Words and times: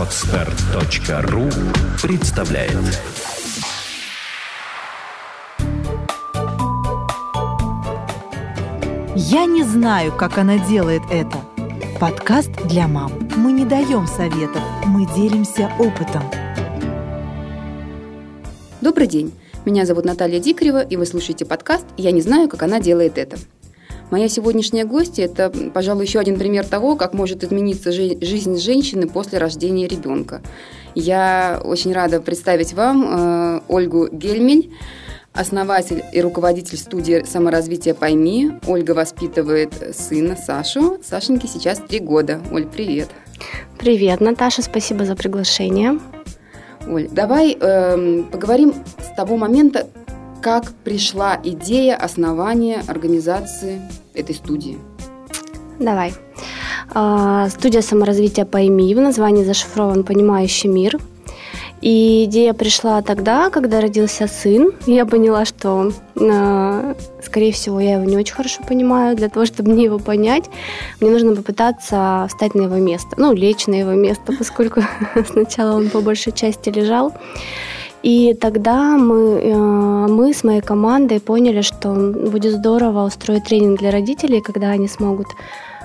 Отстар.ру 0.00 1.50
представляет 2.00 2.72
Я 9.14 9.44
не 9.44 9.62
знаю, 9.62 10.16
как 10.16 10.38
она 10.38 10.56
делает 10.56 11.02
это. 11.10 11.36
Подкаст 12.00 12.50
для 12.64 12.88
мам. 12.88 13.12
Мы 13.36 13.52
не 13.52 13.66
даем 13.66 14.06
советов, 14.06 14.62
мы 14.86 15.04
делимся 15.14 15.70
опытом. 15.78 16.22
Добрый 18.80 19.06
день. 19.06 19.34
Меня 19.66 19.84
зовут 19.84 20.06
Наталья 20.06 20.40
Дикарева, 20.40 20.80
и 20.80 20.96
вы 20.96 21.04
слушаете 21.04 21.44
подкаст 21.44 21.84
«Я 21.98 22.10
не 22.12 22.22
знаю, 22.22 22.48
как 22.48 22.62
она 22.62 22.80
делает 22.80 23.18
это». 23.18 23.36
Моя 24.10 24.28
сегодняшняя 24.28 24.84
гостья– 24.84 25.24
это, 25.26 25.50
пожалуй, 25.72 26.04
еще 26.04 26.18
один 26.18 26.36
пример 26.36 26.66
того, 26.66 26.96
как 26.96 27.14
может 27.14 27.44
измениться 27.44 27.92
жизнь 27.92 28.58
женщины 28.58 29.06
после 29.06 29.38
рождения 29.38 29.86
ребенка. 29.86 30.42
Я 30.96 31.60
очень 31.62 31.92
рада 31.92 32.20
представить 32.20 32.72
вам 32.72 33.04
э, 33.06 33.60
Ольгу 33.68 34.08
Гельмель, 34.10 34.72
основатель 35.32 36.02
и 36.12 36.20
руководитель 36.20 36.76
студии 36.76 37.24
саморазвития 37.24 37.94
«Пойми». 37.94 38.50
Ольга 38.66 38.92
воспитывает 38.92 39.72
сына 39.94 40.36
Сашу. 40.36 40.98
Сашеньке 41.04 41.46
сейчас 41.46 41.78
три 41.78 42.00
года. 42.00 42.40
Оль, 42.50 42.66
привет. 42.66 43.10
Привет, 43.78 44.20
Наташа, 44.20 44.62
спасибо 44.62 45.04
за 45.04 45.14
приглашение. 45.14 46.00
Оль, 46.88 47.08
давай 47.08 47.56
э, 47.60 48.22
поговорим 48.32 48.74
с 48.98 49.14
того 49.14 49.36
момента, 49.36 49.86
как 50.40 50.72
пришла 50.84 51.38
идея 51.42 51.96
основания 51.96 52.82
организации 52.86 53.80
этой 54.14 54.34
студии. 54.34 54.78
Давай. 55.78 56.12
А, 56.92 57.48
студия 57.48 57.82
саморазвития 57.82 58.44
«Пойми» 58.44 58.94
в 58.94 59.00
названии 59.00 59.44
зашифрован 59.44 60.04
«Понимающий 60.04 60.68
мир». 60.68 60.98
И 61.80 62.24
идея 62.24 62.52
пришла 62.52 63.00
тогда, 63.00 63.48
когда 63.48 63.80
родился 63.80 64.26
сын. 64.26 64.72
Я 64.86 65.06
поняла, 65.06 65.46
что, 65.46 65.92
э, 66.14 66.94
скорее 67.24 67.52
всего, 67.52 67.80
я 67.80 67.94
его 67.94 68.04
не 68.04 68.18
очень 68.18 68.34
хорошо 68.34 68.62
понимаю. 68.68 69.16
Для 69.16 69.30
того, 69.30 69.46
чтобы 69.46 69.70
мне 69.70 69.84
его 69.84 69.98
понять, 69.98 70.44
мне 71.00 71.10
нужно 71.10 71.34
попытаться 71.34 72.26
встать 72.28 72.54
на 72.54 72.62
его 72.62 72.76
место. 72.76 73.08
Ну, 73.16 73.32
лечь 73.32 73.66
на 73.66 73.74
его 73.74 73.92
место, 73.92 74.34
поскольку 74.38 74.82
сначала 75.32 75.76
он 75.76 75.88
по 75.88 76.02
большей 76.02 76.32
части 76.32 76.68
лежал. 76.68 77.14
И 78.02 78.34
тогда 78.34 78.96
мы, 78.96 79.40
э, 79.40 79.54
мы 79.54 80.32
с 80.32 80.42
моей 80.44 80.60
командой 80.60 81.20
поняли, 81.20 81.60
что 81.60 81.88
будет 81.92 82.52
здорово 82.52 83.04
устроить 83.04 83.44
тренинг 83.44 83.78
для 83.78 83.90
родителей, 83.90 84.40
когда 84.40 84.70
они 84.70 84.88
смогут 84.88 85.28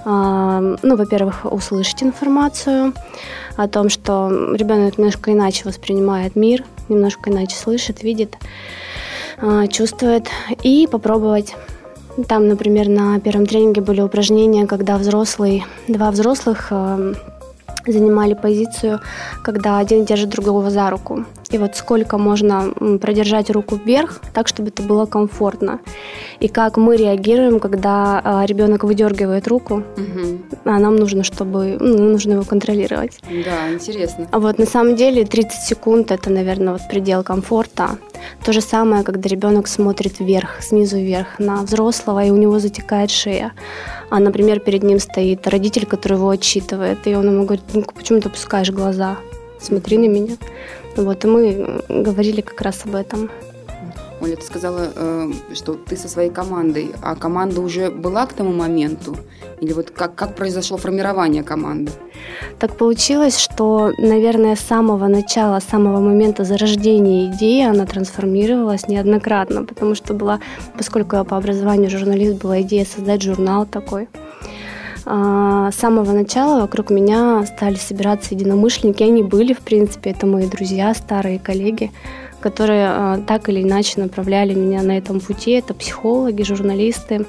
ну, 0.07 0.95
во-первых, 0.97 1.51
услышать 1.51 2.03
информацию 2.03 2.93
о 3.57 3.67
том, 3.67 3.89
что 3.89 4.53
ребенок 4.53 4.99
немножко 4.99 5.33
иначе 5.33 5.63
воспринимает 5.65 6.35
мир, 6.35 6.63
немножко 6.89 7.31
иначе 7.31 7.55
слышит, 7.55 8.03
видит, 8.03 8.35
а, 9.41 9.65
чувствует, 9.67 10.27
и 10.61 10.87
попробовать 10.91 11.55
там, 12.27 12.47
например, 12.47 12.87
на 12.87 13.19
первом 13.19 13.45
тренинге 13.45 13.81
были 13.81 14.01
упражнения, 14.01 14.67
когда 14.67 14.97
взрослый, 14.97 15.65
два 15.87 16.11
взрослых 16.11 16.67
а, 16.69 17.13
занимали 17.85 18.35
позицию, 18.35 19.01
когда 19.43 19.79
один 19.79 20.05
держит 20.05 20.29
другого 20.29 20.69
за 20.69 20.89
руку. 20.89 21.25
И 21.51 21.57
вот 21.57 21.75
сколько 21.75 22.17
можно 22.17 22.71
продержать 23.01 23.49
руку 23.49 23.75
вверх, 23.75 24.21
так, 24.33 24.47
чтобы 24.47 24.69
это 24.69 24.83
было 24.83 25.05
комфортно. 25.05 25.79
И 26.39 26.47
как 26.47 26.77
мы 26.77 26.97
реагируем, 26.97 27.59
когда 27.59 28.21
а, 28.23 28.45
ребенок 28.45 28.83
выдергивает 28.83 29.47
руку, 29.47 29.75
угу. 29.75 30.39
а 30.65 30.79
нам 30.79 30.95
нужно, 30.95 31.23
чтобы 31.23 31.77
ну, 31.79 32.11
нужно 32.11 32.33
его 32.33 32.43
контролировать. 32.43 33.19
Да, 33.45 33.71
интересно. 33.71 34.27
А 34.31 34.39
вот 34.39 34.59
на 34.59 34.65
самом 34.65 34.95
деле 34.95 35.25
30 35.25 35.61
секунд 35.61 36.11
это, 36.11 36.29
наверное, 36.29 36.73
вот 36.73 36.81
предел 36.89 37.23
комфорта. 37.23 37.97
То 38.43 38.53
же 38.53 38.61
самое, 38.61 39.03
когда 39.03 39.29
ребенок 39.29 39.67
смотрит 39.67 40.19
вверх, 40.19 40.61
снизу 40.61 40.97
вверх 40.97 41.39
на 41.39 41.61
взрослого, 41.61 42.25
и 42.25 42.31
у 42.31 42.37
него 42.37 42.59
затекает 42.59 43.11
шея. 43.11 43.53
А, 44.09 44.19
например, 44.19 44.59
перед 44.59 44.83
ним 44.83 44.99
стоит 44.99 45.47
родитель, 45.47 45.85
который 45.85 46.13
его 46.13 46.29
отчитывает, 46.29 47.05
и 47.05 47.15
он 47.15 47.27
ему 47.27 47.45
говорит, 47.45 47.65
ну 47.73 47.83
почему 47.95 48.19
ты 48.19 48.29
опускаешь 48.29 48.71
глаза? 48.71 49.17
Смотри 49.59 49.97
на 49.97 50.07
меня. 50.07 50.37
Вот, 50.95 51.25
и 51.25 51.27
мы 51.27 51.81
говорили 51.89 52.41
как 52.41 52.61
раз 52.61 52.85
об 52.85 52.95
этом. 52.95 53.29
Оля, 54.21 54.37
ты 54.37 54.43
сказала, 54.43 54.91
э, 54.95 55.31
что 55.53 55.73
ты 55.73 55.97
со 55.97 56.07
своей 56.07 56.29
командой, 56.29 56.91
а 57.01 57.15
команда 57.15 57.61
уже 57.61 57.89
была 57.89 58.25
к 58.25 58.33
тому 58.33 58.53
моменту? 58.53 59.17
Или 59.59 59.73
вот 59.73 59.91
как, 59.91 60.15
как 60.15 60.35
произошло 60.35 60.77
формирование 60.77 61.43
команды? 61.43 61.91
Так 62.59 62.77
получилось, 62.77 63.37
что, 63.37 63.91
наверное, 63.97 64.55
с 64.55 64.61
самого 64.61 65.07
начала, 65.07 65.59
с 65.59 65.65
самого 65.65 65.99
момента 65.99 66.45
зарождения 66.45 67.31
идеи 67.31 67.65
она 67.65 67.85
трансформировалась 67.85 68.87
неоднократно, 68.87 69.65
потому 69.65 69.95
что 69.95 70.13
была, 70.13 70.39
поскольку 70.77 71.17
я 71.17 71.23
по 71.23 71.37
образованию 71.37 71.89
журналист, 71.89 72.41
была 72.41 72.61
идея 72.61 72.85
создать 72.85 73.21
журнал 73.21 73.65
такой. 73.65 74.07
А, 75.05 75.71
с 75.71 75.75
самого 75.75 76.11
начала 76.11 76.61
вокруг 76.61 76.89
меня 76.89 77.45
стали 77.45 77.75
собираться 77.75 78.33
единомышленники. 78.33 79.03
Они 79.03 79.21
были, 79.21 79.53
в 79.53 79.59
принципе, 79.59 80.11
это 80.11 80.25
мои 80.25 80.47
друзья, 80.47 80.93
старые 80.95 81.39
коллеги, 81.39 81.91
которые 82.39 82.87
а, 82.87 83.21
так 83.27 83.47
или 83.49 83.61
иначе 83.61 84.01
направляли 84.01 84.55
меня 84.55 84.81
на 84.81 84.97
этом 84.97 85.19
пути. 85.19 85.51
Это 85.51 85.73
психологи, 85.75 86.41
журналисты, 86.41 87.25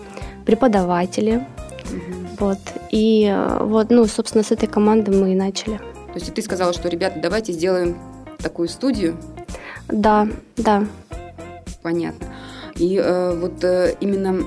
преподаватели. 0.46 1.46
Угу. 1.84 2.26
Вот. 2.40 2.58
И 2.90 3.30
а, 3.30 3.62
вот, 3.62 3.90
ну, 3.90 4.06
собственно, 4.06 4.42
с 4.42 4.50
этой 4.50 4.68
команды 4.68 5.12
мы 5.12 5.32
и 5.32 5.34
начали. 5.34 5.76
То 5.76 6.20
есть 6.20 6.32
ты 6.32 6.40
сказала, 6.40 6.72
что, 6.72 6.88
ребята, 6.88 7.20
давайте 7.20 7.52
сделаем 7.52 7.98
такую 8.38 8.68
студию? 8.68 9.18
Да, 9.88 10.26
да. 10.56 10.86
Понятно. 11.82 12.26
И 12.76 12.96
э, 12.96 13.38
вот 13.38 13.62
э, 13.64 13.94
именно 14.00 14.42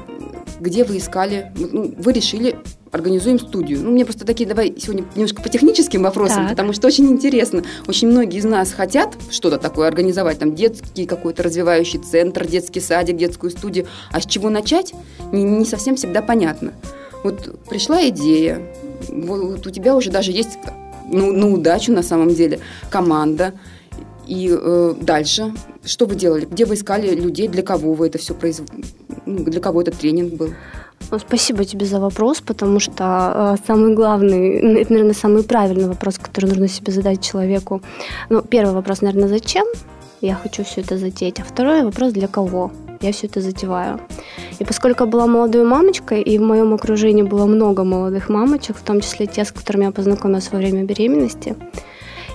где 0.59 0.83
вы 0.83 0.97
искали, 0.97 1.51
ну, 1.55 1.93
вы 1.97 2.13
решили 2.13 2.57
организуем 2.91 3.39
студию. 3.39 3.79
Ну, 3.81 3.91
мне 3.91 4.05
просто 4.05 4.25
такие, 4.25 4.47
давай 4.47 4.73
сегодня 4.77 5.05
немножко 5.15 5.41
по 5.41 5.49
техническим 5.49 6.03
вопросам, 6.03 6.43
так. 6.43 6.49
потому 6.49 6.73
что 6.73 6.87
очень 6.87 7.07
интересно. 7.07 7.63
Очень 7.87 8.09
многие 8.09 8.37
из 8.39 8.45
нас 8.45 8.71
хотят 8.71 9.15
что-то 9.29 9.57
такое 9.57 9.87
организовать, 9.87 10.39
там 10.39 10.55
детский 10.55 11.05
какой-то 11.05 11.43
развивающий 11.43 11.99
центр, 11.99 12.47
детский 12.47 12.79
садик, 12.79 13.17
детскую 13.17 13.51
студию. 13.51 13.87
А 14.11 14.21
с 14.21 14.25
чего 14.25 14.49
начать, 14.49 14.93
не, 15.31 15.43
не 15.43 15.65
совсем 15.65 15.95
всегда 15.95 16.21
понятно. 16.21 16.73
Вот 17.23 17.59
пришла 17.69 18.07
идея, 18.09 18.61
вот 19.09 19.65
у 19.65 19.69
тебя 19.69 19.95
уже 19.95 20.09
даже 20.09 20.31
есть, 20.31 20.57
ну, 21.11 21.31
на 21.31 21.51
удачу 21.51 21.91
на 21.91 22.03
самом 22.03 22.33
деле, 22.33 22.59
команда. 22.89 23.53
И 24.27 24.49
э, 24.51 24.93
дальше, 25.01 25.53
что 25.83 26.05
вы 26.05 26.15
делали? 26.15 26.45
Где 26.45 26.65
вы 26.65 26.75
искали 26.75 27.15
людей, 27.15 27.47
для 27.47 27.63
кого 27.63 27.93
вы 27.93 28.07
это 28.07 28.19
все 28.19 28.35
производили? 28.35 28.85
Ну, 29.29 29.43
для 29.43 29.61
кого 29.61 29.81
этот 29.81 29.95
тренинг 29.95 30.33
был? 30.33 30.49
Ну, 31.11 31.19
спасибо 31.19 31.63
тебе 31.63 31.85
за 31.85 31.99
вопрос, 31.99 32.41
потому 32.41 32.79
что 32.79 33.55
э, 33.59 33.67
самый 33.67 33.95
главный, 33.95 34.81
это, 34.81 34.91
наверное, 34.93 35.13
самый 35.13 35.43
правильный 35.43 35.87
вопрос, 35.87 36.17
который 36.17 36.47
нужно 36.47 36.67
себе 36.67 36.91
задать 36.91 37.21
человеку. 37.21 37.81
Ну, 38.29 38.41
первый 38.41 38.73
вопрос, 38.73 39.01
наверное, 39.01 39.29
зачем 39.29 39.65
я 40.21 40.35
хочу 40.35 40.63
все 40.63 40.81
это 40.81 40.97
затеять, 40.97 41.39
а 41.39 41.43
второй 41.43 41.83
вопрос, 41.83 42.13
для 42.13 42.27
кого 42.27 42.71
я 43.01 43.11
все 43.11 43.27
это 43.27 43.41
затеваю. 43.41 43.99
И 44.59 44.65
поскольку 44.65 45.03
я 45.03 45.09
была 45.09 45.27
молодой 45.27 45.63
мамочкой, 45.63 46.21
и 46.21 46.39
в 46.39 46.41
моем 46.41 46.73
окружении 46.73 47.23
было 47.23 47.45
много 47.45 47.83
молодых 47.83 48.29
мамочек, 48.29 48.77
в 48.77 48.81
том 48.81 48.99
числе 48.99 49.27
те, 49.27 49.45
с 49.45 49.51
которыми 49.51 49.85
я 49.85 49.91
познакомилась 49.91 50.51
во 50.51 50.57
время 50.57 50.83
беременности, 50.83 51.55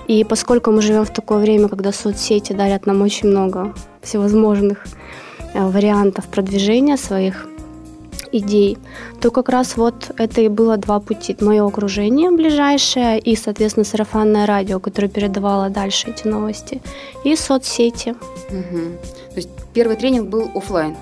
и 0.07 0.23
поскольку 0.23 0.71
мы 0.71 0.81
живем 0.81 1.03
в 1.03 1.13
такое 1.13 1.39
время, 1.39 1.67
когда 1.67 1.91
соцсети 1.91 2.53
дарят 2.53 2.85
нам 2.85 3.01
очень 3.01 3.29
много 3.29 3.73
всевозможных 4.01 4.85
вариантов 5.55 6.27
продвижения 6.27 6.97
своих 6.97 7.47
идей, 8.31 8.77
то 9.21 9.31
как 9.31 9.49
раз 9.49 9.77
вот 9.77 10.11
это 10.17 10.41
и 10.41 10.47
было 10.47 10.77
два 10.77 10.99
пути. 10.99 11.35
Мое 11.39 11.65
окружение 11.65 12.31
ближайшее 12.31 13.19
и, 13.19 13.35
соответственно, 13.35 13.85
сарафанное 13.85 14.45
радио, 14.45 14.79
которое 14.79 15.07
передавало 15.07 15.69
дальше 15.69 16.09
эти 16.09 16.27
новости, 16.27 16.81
и 17.23 17.35
соцсети. 17.35 18.15
Угу. 18.49 18.81
То 19.29 19.35
есть 19.35 19.49
первый 19.73 19.95
тренинг 19.95 20.29
был 20.29 20.51
офлайн? 20.53 20.95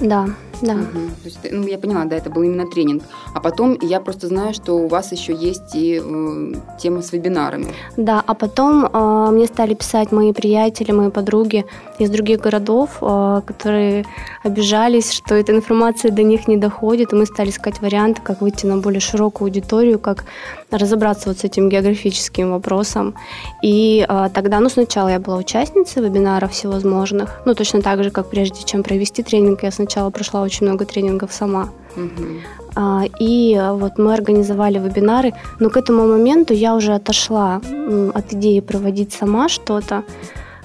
Да, 0.00 0.28
да. 0.62 0.74
Угу. 0.74 1.08
То 1.22 1.24
есть, 1.24 1.38
ну, 1.50 1.66
я 1.66 1.78
поняла, 1.78 2.04
да, 2.04 2.16
это 2.16 2.30
был 2.30 2.42
именно 2.42 2.66
тренинг. 2.66 3.02
А 3.34 3.40
потом 3.40 3.78
я 3.80 4.00
просто 4.00 4.26
знаю, 4.26 4.54
что 4.54 4.74
у 4.74 4.88
вас 4.88 5.12
еще 5.12 5.34
есть 5.34 5.74
и 5.74 6.02
э, 6.04 6.54
тема 6.78 7.02
с 7.02 7.12
вебинарами. 7.12 7.66
Да, 7.96 8.22
а 8.26 8.34
потом 8.34 8.84
э, 8.84 9.30
мне 9.30 9.46
стали 9.46 9.74
писать 9.74 10.12
мои 10.12 10.32
приятели, 10.32 10.92
мои 10.92 11.10
подруги 11.10 11.64
из 11.98 12.10
других 12.10 12.40
городов, 12.40 12.98
э, 13.00 13.42
которые 13.46 14.04
обижались, 14.42 15.12
что 15.12 15.34
эта 15.34 15.52
информация 15.52 16.10
до 16.10 16.22
них 16.22 16.48
не 16.48 16.56
доходит, 16.56 17.12
и 17.12 17.16
мы 17.16 17.26
стали 17.26 17.50
искать 17.50 17.80
варианты, 17.80 18.22
как 18.22 18.40
выйти 18.40 18.66
на 18.66 18.78
более 18.78 19.00
широкую 19.00 19.46
аудиторию, 19.46 19.98
как 19.98 20.24
разобраться 20.70 21.28
вот 21.28 21.38
с 21.38 21.44
этим 21.44 21.68
географическим 21.68 22.50
вопросом. 22.50 23.14
И 23.62 24.04
э, 24.08 24.28
тогда, 24.34 24.60
ну, 24.60 24.68
сначала 24.68 25.08
я 25.08 25.18
была 25.18 25.36
участницей 25.36 26.02
вебинаров 26.02 26.52
всевозможных, 26.52 27.40
ну, 27.44 27.54
точно 27.54 27.82
так 27.82 28.02
же, 28.02 28.10
как 28.10 28.28
прежде 28.28 28.64
чем 28.64 28.82
провести 28.82 29.22
тренинг, 29.22 29.62
я 29.62 29.70
сначала 29.70 30.10
прошла 30.10 30.42
очень 30.48 30.66
много 30.66 30.84
тренингов 30.84 31.32
сама. 31.32 31.68
Угу. 31.96 32.24
А, 32.74 33.04
и 33.20 33.60
вот 33.72 33.98
мы 33.98 34.14
организовали 34.14 34.78
вебинары, 34.78 35.34
но 35.60 35.70
к 35.70 35.76
этому 35.76 36.06
моменту 36.06 36.54
я 36.54 36.74
уже 36.74 36.94
отошла 36.94 37.60
от 38.14 38.32
идеи 38.32 38.60
проводить 38.60 39.12
сама 39.12 39.48
что-то. 39.48 40.02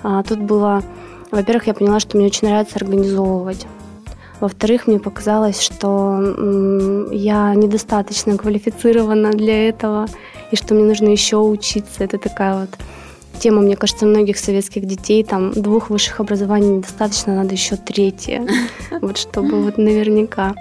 А, 0.03 0.23
тут 0.23 0.39
было, 0.39 0.83
во-первых, 1.31 1.67
я 1.67 1.73
поняла, 1.73 1.99
что 1.99 2.17
мне 2.17 2.27
очень 2.27 2.47
нравится 2.47 2.75
организовывать. 2.75 3.65
Во-вторых, 4.39 4.87
мне 4.87 4.99
показалось, 4.99 5.61
что 5.61 6.19
я 7.11 7.55
недостаточно 7.55 8.37
квалифицирована 8.37 9.31
для 9.31 9.69
этого, 9.69 10.07
и 10.51 10.55
что 10.55 10.73
мне 10.73 10.83
нужно 10.83 11.07
еще 11.07 11.37
учиться. 11.37 12.03
Это 12.03 12.17
такая 12.17 12.61
вот 12.61 12.69
тема, 13.39 13.61
мне 13.61 13.75
кажется, 13.75 14.05
многих 14.05 14.37
советских 14.37 14.85
детей. 14.85 15.23
Там 15.23 15.51
двух 15.51 15.89
высших 15.89 16.19
образований 16.19 16.77
недостаточно, 16.77 17.35
надо 17.35 17.53
еще 17.53 17.75
третье. 17.75 18.47
Вот 19.01 19.17
чтобы 19.17 19.63
вот 19.63 19.77
наверняка. 19.77 20.55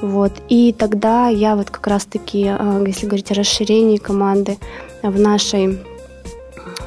Вот. 0.00 0.32
И 0.48 0.72
тогда 0.72 1.28
я 1.28 1.56
вот 1.56 1.70
как 1.70 1.86
раз-таки, 1.86 2.46
э, 2.48 2.84
если 2.86 3.06
говорить 3.06 3.30
о 3.30 3.34
расширении 3.34 3.96
команды, 3.96 4.58
в 5.02 5.18
нашей, 5.18 5.78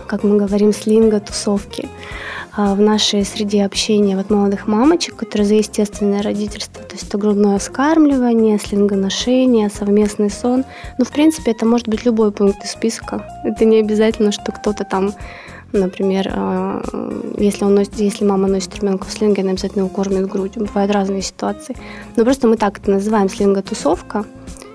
как 0.07 0.24
мы 0.24 0.38
говорим, 0.38 0.74
слинга 0.74 1.19
тусовки, 1.19 1.89
в 2.56 2.80
нашей 2.80 3.24
среде 3.25 3.63
общения 3.63 4.16
вот 4.16 4.30
молодых 4.30 4.68
мамочек, 4.68 5.16
которые 5.16 5.48
за 5.48 5.56
естественное 5.56 6.22
родительство, 6.22 6.84
то 6.84 6.94
есть 6.94 7.07
это 7.07 7.18
грудное 7.18 7.57
вскармливание, 7.60 8.60
слингоношение, 8.60 9.69
совместный 9.69 10.30
сон. 10.30 10.66
Ну, 10.98 11.06
в 11.06 11.12
принципе, 11.12 11.51
это 11.51 11.66
может 11.66 11.88
быть 11.88 12.06
любой 12.06 12.31
пункт 12.31 12.63
из 12.63 12.72
списка. 12.72 13.25
Это 13.44 13.66
не 13.66 13.80
обязательно, 13.80 14.31
что 14.31 14.51
кто-то 14.51 14.84
там 14.84 15.13
Например, 15.72 16.31
э, 16.34 16.81
если, 17.38 17.63
он 17.63 17.75
носит, 17.75 17.96
если 18.00 18.25
мама 18.25 18.48
носит 18.48 18.75
ребенка 18.75 19.06
в 19.06 19.12
слинге, 19.12 19.44
она 19.44 19.52
обязательно 19.52 19.81
его 19.81 19.90
кормит 19.90 20.28
грудью. 20.28 20.66
Бывают 20.66 20.92
разные 20.92 21.22
ситуации. 21.22 21.75
Но 22.16 22.24
просто 22.24 22.48
мы 22.48 22.57
так 22.57 22.80
это 22.80 22.90
называем 22.90 23.30
слинга-тусовка. 23.30 24.25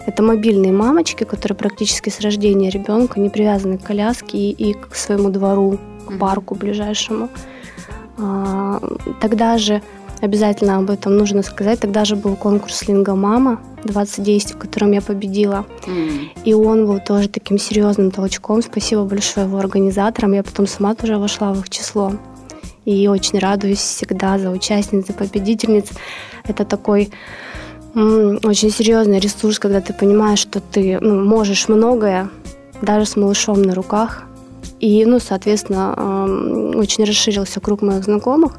Это 0.06 0.22
мобильные 0.22 0.72
мамочки, 0.72 1.24
которые 1.24 1.56
практически 1.56 2.10
с 2.10 2.20
рождения 2.20 2.70
ребенка 2.70 3.18
не 3.18 3.28
привязаны 3.28 3.78
к 3.78 3.82
коляске 3.82 4.38
и, 4.38 4.50
и 4.50 4.74
к 4.74 4.94
своему 4.94 5.30
двору, 5.30 5.78
к 6.06 6.16
парку 6.18 6.54
ближайшему. 6.54 7.28
А, 8.18 8.80
тогда 9.20 9.58
же 9.58 9.82
Обязательно 10.24 10.78
об 10.78 10.88
этом 10.88 11.18
нужно 11.18 11.42
сказать. 11.42 11.80
Тогда 11.80 12.06
же 12.06 12.16
был 12.16 12.34
конкурс 12.34 12.88
Линга 12.88 13.14
Мама 13.14 13.60
2010, 13.84 14.54
в 14.54 14.58
котором 14.58 14.92
я 14.92 15.02
победила. 15.02 15.66
Mm. 15.86 16.28
И 16.44 16.54
он 16.54 16.86
был 16.86 16.98
тоже 16.98 17.28
таким 17.28 17.58
серьезным 17.58 18.10
толчком. 18.10 18.62
Спасибо 18.62 19.04
большое 19.04 19.46
его 19.46 19.58
организаторам. 19.58 20.32
Я 20.32 20.42
потом 20.42 20.66
сама 20.66 20.94
тоже 20.94 21.18
вошла 21.18 21.52
в 21.52 21.60
их 21.60 21.68
число. 21.68 22.12
И 22.86 23.06
очень 23.06 23.38
радуюсь 23.38 23.80
всегда 23.80 24.38
за 24.38 24.50
участниц, 24.50 25.08
за 25.08 25.12
победительниц. 25.12 25.90
Это 26.44 26.64
такой 26.64 27.10
очень 27.94 28.70
серьезный 28.70 29.20
ресурс, 29.20 29.58
когда 29.58 29.82
ты 29.82 29.92
понимаешь, 29.92 30.38
что 30.38 30.60
ты 30.60 30.98
ну, 31.00 31.22
можешь 31.22 31.68
многое, 31.68 32.30
даже 32.80 33.04
с 33.04 33.16
малышом 33.16 33.60
на 33.60 33.74
руках. 33.74 34.24
И, 34.84 35.06
ну, 35.06 35.18
соответственно, 35.18 36.74
очень 36.76 37.04
расширился 37.04 37.58
круг 37.58 37.80
моих 37.80 38.04
знакомых. 38.04 38.58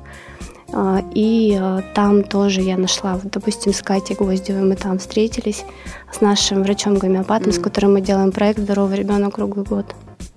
А, 0.74 1.04
и 1.13 1.56
а, 1.62 1.83
там 1.94 2.24
тоже 2.24 2.62
я 2.62 2.77
нашла, 2.77 3.13
вот, 3.13 3.31
допустим, 3.31 3.72
с 3.72 3.83
Катей 3.83 4.16
Гвоздевой 4.16 4.63
мы 4.63 4.75
там 4.75 4.98
встретились 4.98 5.63
с 6.12 6.22
нашим 6.22 6.63
врачом-гомеопатом, 6.63 7.50
mm. 7.50 7.54
с 7.54 7.60
которым 7.60 7.94
мы 7.94 8.01
делаем 8.01 8.31
проект 8.31 8.60
«Здоровый 8.60 8.98
ребенок 8.98 9.36
круглый 9.36 9.66
год». 9.66 9.86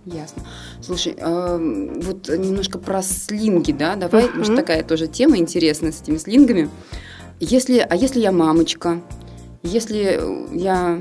Ясно. 0.05 0.43
Слушай, 0.83 1.15
э, 1.17 2.01
вот 2.03 2.29
немножко 2.29 2.79
про 2.79 3.01
слинги, 3.03 3.73
да, 3.73 3.97
давай, 3.97 4.25
uh-huh. 4.25 4.37
может, 4.37 4.57
такая 4.57 4.85
тоже 4.85 5.07
тема 5.07 5.39
интересная 5.39 5.93
с 5.93 6.03
этими 6.03 6.19
слингами. 6.19 6.69
Если, 7.41 7.79
а 7.79 7.97
если 7.97 8.21
я 8.21 8.31
мамочка, 8.31 9.01
если 9.63 10.21
я 10.53 11.01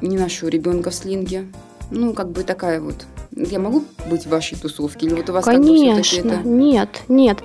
не 0.00 0.16
ношу 0.16 0.46
ребенка 0.46 0.90
в 0.90 0.94
слинге, 0.94 1.48
ну, 1.90 2.14
как 2.14 2.30
бы 2.30 2.44
такая 2.44 2.80
вот 2.80 3.04
я 3.34 3.58
могу 3.58 3.84
быть 4.08 4.26
в 4.26 4.30
вашей 4.30 4.58
тусовке? 4.58 5.06
Или 5.06 5.14
вот 5.14 5.30
у 5.30 5.32
вас 5.32 5.44
Конечно, 5.44 6.32
это... 6.32 6.48
нет, 6.48 7.02
нет. 7.08 7.38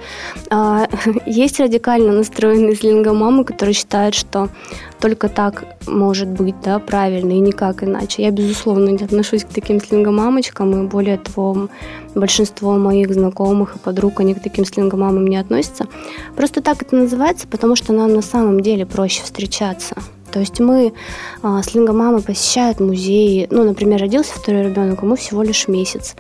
А, 0.50 0.88
есть 1.26 1.60
радикально 1.60 2.12
настроенные 2.12 2.76
слингомамы, 2.76 3.44
которые 3.44 3.74
считают, 3.74 4.16
что 4.16 4.50
только 5.00 5.30
так 5.30 5.78
может 5.88 6.28
быть, 6.28 6.56
да, 6.64 6.80
правильно, 6.80 7.32
и 7.32 7.40
никак 7.40 7.84
иначе. 7.84 8.24
Я, 8.24 8.32
безусловно, 8.32 8.90
не 8.90 9.04
отношусь 9.04 9.44
к 9.44 9.50
таким 9.50 9.80
слингомамочкам, 9.80 10.84
и 10.84 10.88
более 10.88 11.18
того, 11.18 11.70
большинство 12.16 12.78
моих 12.78 13.14
знакомых 13.14 13.76
и 13.76 13.80
подруг, 13.80 14.20
они 14.20 14.34
к 14.34 14.42
таким 14.42 14.66
слингомамам 14.66 15.28
не 15.28 15.38
относятся. 15.38 15.88
Просто 16.36 16.62
так 16.62 16.82
это 16.82 16.96
называется, 16.96 17.48
потому 17.48 17.76
что 17.76 17.94
нам 17.94 18.14
на 18.14 18.22
самом 18.22 18.60
деле 18.60 18.86
проще 18.86 19.24
встречаться. 19.24 19.96
То 20.32 20.40
есть 20.40 20.60
мы 20.60 20.94
а, 21.42 21.62
с 21.62 21.74
Лингомамой 21.74 22.22
посещают 22.22 22.80
музеи. 22.80 23.48
Ну, 23.52 23.64
например, 23.64 24.00
родился 24.00 24.34
второй 24.34 24.64
ребенок, 24.64 25.02
ему 25.02 25.16
всего 25.16 25.44
лишь 25.44 25.68
месяц, 25.68 26.16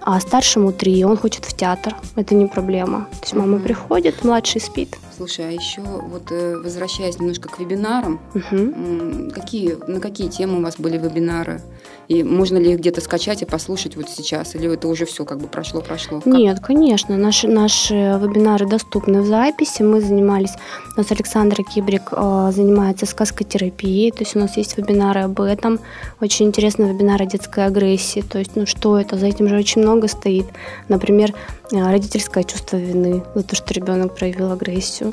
а 0.00 0.20
старшему 0.20 0.72
три, 0.72 1.04
он 1.04 1.16
хочет 1.16 1.44
в 1.44 1.56
театр. 1.56 1.94
Это 2.16 2.34
не 2.34 2.46
проблема. 2.46 3.08
То 3.10 3.22
есть 3.22 3.34
мама 3.34 3.56
mm-hmm. 3.56 3.62
приходит, 3.62 4.24
младший 4.24 4.60
спит. 4.60 4.96
Слушай, 5.18 5.48
а 5.48 5.50
еще 5.50 5.80
вот 5.80 6.30
э, 6.30 6.56
возвращаясь 6.58 7.18
немножко 7.18 7.48
к 7.48 7.58
вебинарам, 7.58 8.20
угу. 8.34 9.32
какие, 9.34 9.76
на 9.90 9.98
какие 9.98 10.28
темы 10.28 10.58
у 10.58 10.62
вас 10.62 10.76
были 10.78 10.96
вебинары? 10.96 11.60
И 12.08 12.22
можно 12.22 12.56
ли 12.56 12.72
их 12.72 12.78
где-то 12.78 13.02
скачать 13.02 13.42
и 13.42 13.44
послушать 13.44 13.96
вот 13.96 14.08
сейчас? 14.08 14.54
Или 14.54 14.72
это 14.72 14.88
уже 14.88 15.04
все 15.04 15.26
как 15.26 15.38
бы 15.38 15.46
прошло-прошло? 15.46 16.22
Нет, 16.24 16.58
конечно. 16.60 17.18
Наши, 17.18 17.48
наши 17.48 17.94
вебинары 17.94 18.66
доступны 18.66 19.20
в 19.20 19.26
записи. 19.26 19.82
Мы 19.82 20.00
занимались... 20.00 20.52
У 20.96 21.00
нас 21.00 21.12
Александра 21.12 21.62
Кибрик 21.62 22.08
э, 22.12 22.50
занимается 22.52 23.04
сказкотерапией. 23.04 24.10
То 24.10 24.20
есть 24.20 24.36
у 24.36 24.38
нас 24.38 24.56
есть 24.56 24.78
вебинары 24.78 25.20
об 25.20 25.38
этом. 25.40 25.80
Очень 26.20 26.46
интересный 26.46 26.88
вебинар 26.88 27.20
о 27.20 27.26
детской 27.26 27.66
агрессии. 27.66 28.22
То 28.22 28.38
есть, 28.38 28.56
ну 28.56 28.64
что 28.64 28.98
это? 28.98 29.18
За 29.18 29.26
этим 29.26 29.46
же 29.48 29.56
очень 29.56 29.82
много 29.82 30.08
стоит. 30.08 30.46
Например, 30.88 31.34
э, 31.72 31.90
родительское 31.90 32.44
чувство 32.44 32.78
вины 32.78 33.22
за 33.34 33.42
то, 33.42 33.54
что 33.54 33.74
ребенок 33.74 34.16
проявил 34.16 34.50
агрессию. 34.50 35.12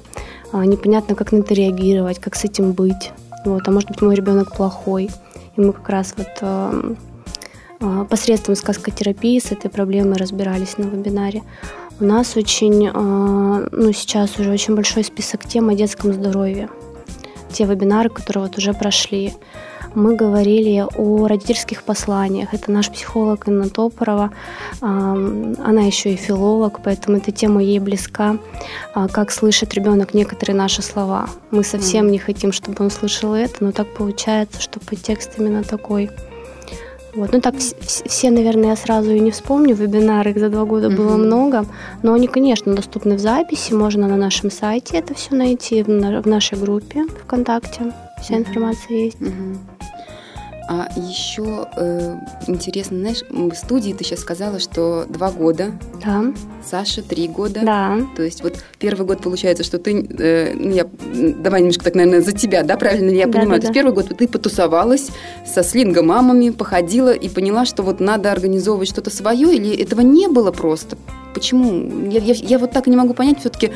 Э, 0.54 0.64
непонятно, 0.64 1.16
как 1.16 1.34
на 1.34 1.40
это 1.40 1.54
реагировать, 1.54 2.20
как 2.20 2.36
с 2.36 2.46
этим 2.46 2.72
быть. 2.72 3.12
Вот, 3.46 3.68
а 3.68 3.72
может 3.72 3.90
быть, 3.90 4.02
мой 4.02 4.16
ребенок 4.16 4.56
плохой. 4.56 5.10
И 5.56 5.62
мы 5.62 5.72
как 5.72 5.88
раз 5.90 6.14
вот 6.18 6.28
э, 6.42 6.96
э, 7.80 8.06
посредством 8.10 8.56
сказкотерапии 8.56 9.40
с 9.40 9.52
этой 9.52 9.70
проблемой 9.70 10.18
разбирались 10.18 10.78
на 10.78 10.84
вебинаре. 10.84 11.44
У 12.00 12.06
нас 12.06 12.36
очень, 12.36 12.88
э, 12.88 13.70
ну 13.72 13.92
сейчас 13.94 14.38
уже 14.40 14.52
очень 14.52 14.76
большой 14.76 15.04
список 15.04 15.46
тем 15.46 15.70
о 15.70 15.76
детском 15.76 16.12
здоровье. 16.12 16.70
Те 17.52 17.66
вебинары, 17.66 18.10
которые 18.10 18.48
вот 18.48 18.58
уже 18.58 18.74
прошли. 18.74 19.34
Мы 19.96 20.16
говорили 20.16 20.86
о 20.98 21.28
родительских 21.28 21.84
посланиях. 21.84 22.54
Это 22.54 22.70
наш 22.70 22.92
психолог 22.92 23.48
Инна 23.48 23.70
Топорова. 23.70 24.32
Она 24.82 25.82
еще 25.82 26.14
и 26.14 26.18
филолог, 26.18 26.82
поэтому 26.84 27.18
эта 27.18 27.32
тема 27.32 27.64
ей 27.64 27.80
близка. 27.80 28.38
Как 28.94 29.32
слышит 29.32 29.74
ребенок 29.74 30.14
некоторые 30.14 30.56
наши 30.56 30.82
слова. 30.82 31.30
Мы 31.52 31.64
совсем 31.64 32.12
не 32.12 32.20
хотим, 32.20 32.52
чтобы 32.52 32.84
он 32.84 32.92
слышал 32.92 33.34
это, 33.34 33.64
но 33.64 33.72
так 33.72 33.88
получается, 33.94 34.62
что 34.62 34.82
подтекст 34.82 35.32
именно 35.38 35.64
такой. 35.64 36.12
Вот. 37.16 37.32
Ну 37.32 37.40
так 37.40 37.56
все, 37.56 38.30
наверное, 38.30 38.72
я 38.72 38.76
сразу 38.76 39.12
и 39.12 39.20
не 39.22 39.32
вспомню. 39.32 39.74
Вебинары 39.74 40.32
их 40.32 40.40
за 40.40 40.50
два 40.50 40.66
года 40.66 40.88
mm-hmm. 40.88 40.98
было 40.98 41.16
много. 41.16 41.66
Но 42.04 42.14
они, 42.14 42.28
конечно, 42.28 42.76
доступны 42.76 43.16
в 43.16 43.20
записи. 43.20 43.72
Можно 43.72 44.10
на 44.10 44.18
нашем 44.18 44.52
сайте 44.52 44.98
это 44.98 45.14
все 45.14 45.34
найти, 45.34 45.82
в, 45.82 45.88
в 45.88 46.28
нашей 46.28 46.58
группе 46.58 47.06
ВКонтакте. 47.24 47.94
Вся 48.22 48.36
mm-hmm. 48.36 48.40
информация 48.40 48.98
есть. 48.98 49.22
Mm-hmm. 49.22 49.75
А 50.68 50.90
еще 50.96 51.68
э, 51.76 52.16
интересно, 52.48 52.98
знаешь, 52.98 53.24
в 53.30 53.54
студии 53.54 53.94
ты 53.94 54.04
сейчас 54.04 54.22
сказала, 54.22 54.60
что 54.60 55.06
два 55.08 55.30
года. 55.32 55.72
Да. 56.04 56.34
Саша 56.64 57.04
три 57.04 57.28
года. 57.28 57.62
Да. 57.64 58.00
То 58.16 58.24
есть 58.24 58.42
вот 58.42 58.58
первый 58.80 59.06
год 59.06 59.22
получается, 59.22 59.64
что 59.64 59.78
ты, 59.78 60.08
э, 60.18 60.54
ну 60.56 60.72
я, 60.72 60.88
давай 61.38 61.62
немножко 61.62 61.84
так, 61.84 61.94
наверное, 61.94 62.22
за 62.22 62.32
тебя, 62.32 62.64
да, 62.64 62.78
правильно 62.78 63.12
ли 63.12 63.18
я 63.18 63.28
да, 63.28 63.34
понимаю? 63.34 63.62
Да, 63.62 63.68
То 63.68 63.68
есть 63.68 63.74
первый 63.74 63.94
год 63.94 64.18
ты 64.18 64.28
потусовалась 64.28 65.10
со 65.46 65.62
слинго-мамами, 65.62 66.50
походила 66.50 67.14
и 67.14 67.30
поняла, 67.30 67.66
что 67.66 67.84
вот 67.84 68.00
надо 68.00 68.32
организовывать 68.32 68.90
что-то 68.90 69.12
свое, 69.12 69.56
или 69.56 69.76
этого 69.76 70.02
не 70.02 70.28
было 70.28 70.52
просто? 70.52 70.98
Почему? 71.36 72.10
Я, 72.10 72.22
я, 72.22 72.34
я 72.34 72.58
вот 72.58 72.72
так 72.72 72.88
и 72.88 72.90
не 72.90 72.98
могу 72.98 73.14
понять 73.14 73.40
все-таки. 73.40 73.72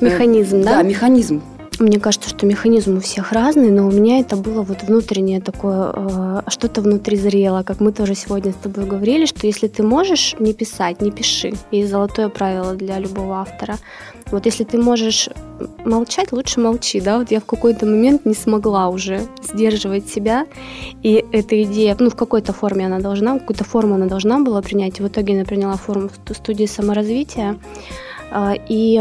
Э, 0.00 0.04
механизм, 0.04 0.58
э, 0.58 0.64
да? 0.64 0.70
Да, 0.76 0.82
механизм. 0.82 1.42
Мне 1.78 2.00
кажется, 2.00 2.28
что 2.28 2.44
механизм 2.44 2.96
у 2.96 3.00
всех 3.00 3.30
разный, 3.30 3.70
но 3.70 3.86
у 3.86 3.90
меня 3.92 4.18
это 4.18 4.36
было 4.36 4.62
вот 4.62 4.82
внутреннее 4.82 5.40
такое, 5.40 5.92
э, 5.94 6.42
что-то 6.48 6.80
внутри 6.80 7.16
зрело, 7.16 7.62
как 7.62 7.78
мы 7.78 7.92
тоже 7.92 8.16
сегодня 8.16 8.50
с 8.52 8.56
тобой 8.56 8.84
говорили, 8.84 9.26
что 9.26 9.46
если 9.46 9.68
ты 9.68 9.84
можешь 9.84 10.34
не 10.40 10.54
писать, 10.54 11.00
не 11.00 11.12
пиши. 11.12 11.52
И 11.70 11.84
золотое 11.84 12.30
правило 12.30 12.74
для 12.74 12.98
любого 12.98 13.36
автора. 13.36 13.78
Вот 14.32 14.46
если 14.46 14.64
ты 14.64 14.76
можешь 14.76 15.28
молчать, 15.84 16.32
лучше 16.32 16.60
молчи, 16.60 17.00
да. 17.00 17.18
Вот 17.18 17.30
я 17.30 17.38
в 17.38 17.44
какой-то 17.44 17.86
момент 17.86 18.26
не 18.26 18.34
смогла 18.34 18.88
уже 18.88 19.20
сдерживать 19.42 20.08
себя, 20.08 20.46
и 21.04 21.24
эта 21.30 21.62
идея, 21.62 21.96
ну, 22.00 22.10
в 22.10 22.16
какой-то 22.16 22.52
форме 22.52 22.86
она 22.86 22.98
должна, 22.98 23.38
какую-то 23.38 23.62
форму 23.64 23.94
она 23.94 24.06
должна 24.06 24.40
была 24.40 24.62
принять, 24.62 24.98
и 24.98 25.02
в 25.02 25.08
итоге 25.08 25.34
она 25.34 25.44
приняла 25.44 25.76
форму 25.76 26.10
студии 26.32 26.66
саморазвития. 26.66 27.56
Э, 28.32 28.54
и 28.68 29.00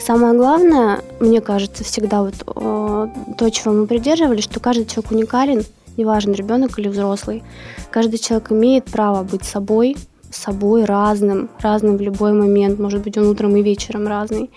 Самое 0.00 0.34
главное, 0.34 1.00
мне 1.20 1.40
кажется, 1.40 1.84
всегда 1.84 2.22
вот 2.22 2.34
э, 2.46 3.08
то, 3.38 3.50
чего 3.50 3.72
мы 3.72 3.86
придерживались, 3.86 4.44
что 4.44 4.60
каждый 4.60 4.86
человек 4.86 5.12
уникален, 5.12 5.64
неважно, 5.96 6.32
ребенок 6.32 6.78
или 6.78 6.88
взрослый. 6.88 7.42
Каждый 7.90 8.18
человек 8.18 8.52
имеет 8.52 8.84
право 8.84 9.22
быть 9.22 9.44
собой, 9.44 9.96
собой 10.30 10.84
разным, 10.84 11.48
разным 11.60 11.96
в 11.96 12.00
любой 12.00 12.32
момент. 12.32 12.78
Может 12.78 13.02
быть, 13.02 13.16
он 13.16 13.26
утром 13.28 13.56
и 13.56 13.62
вечером 13.62 14.06
разный. 14.06 14.50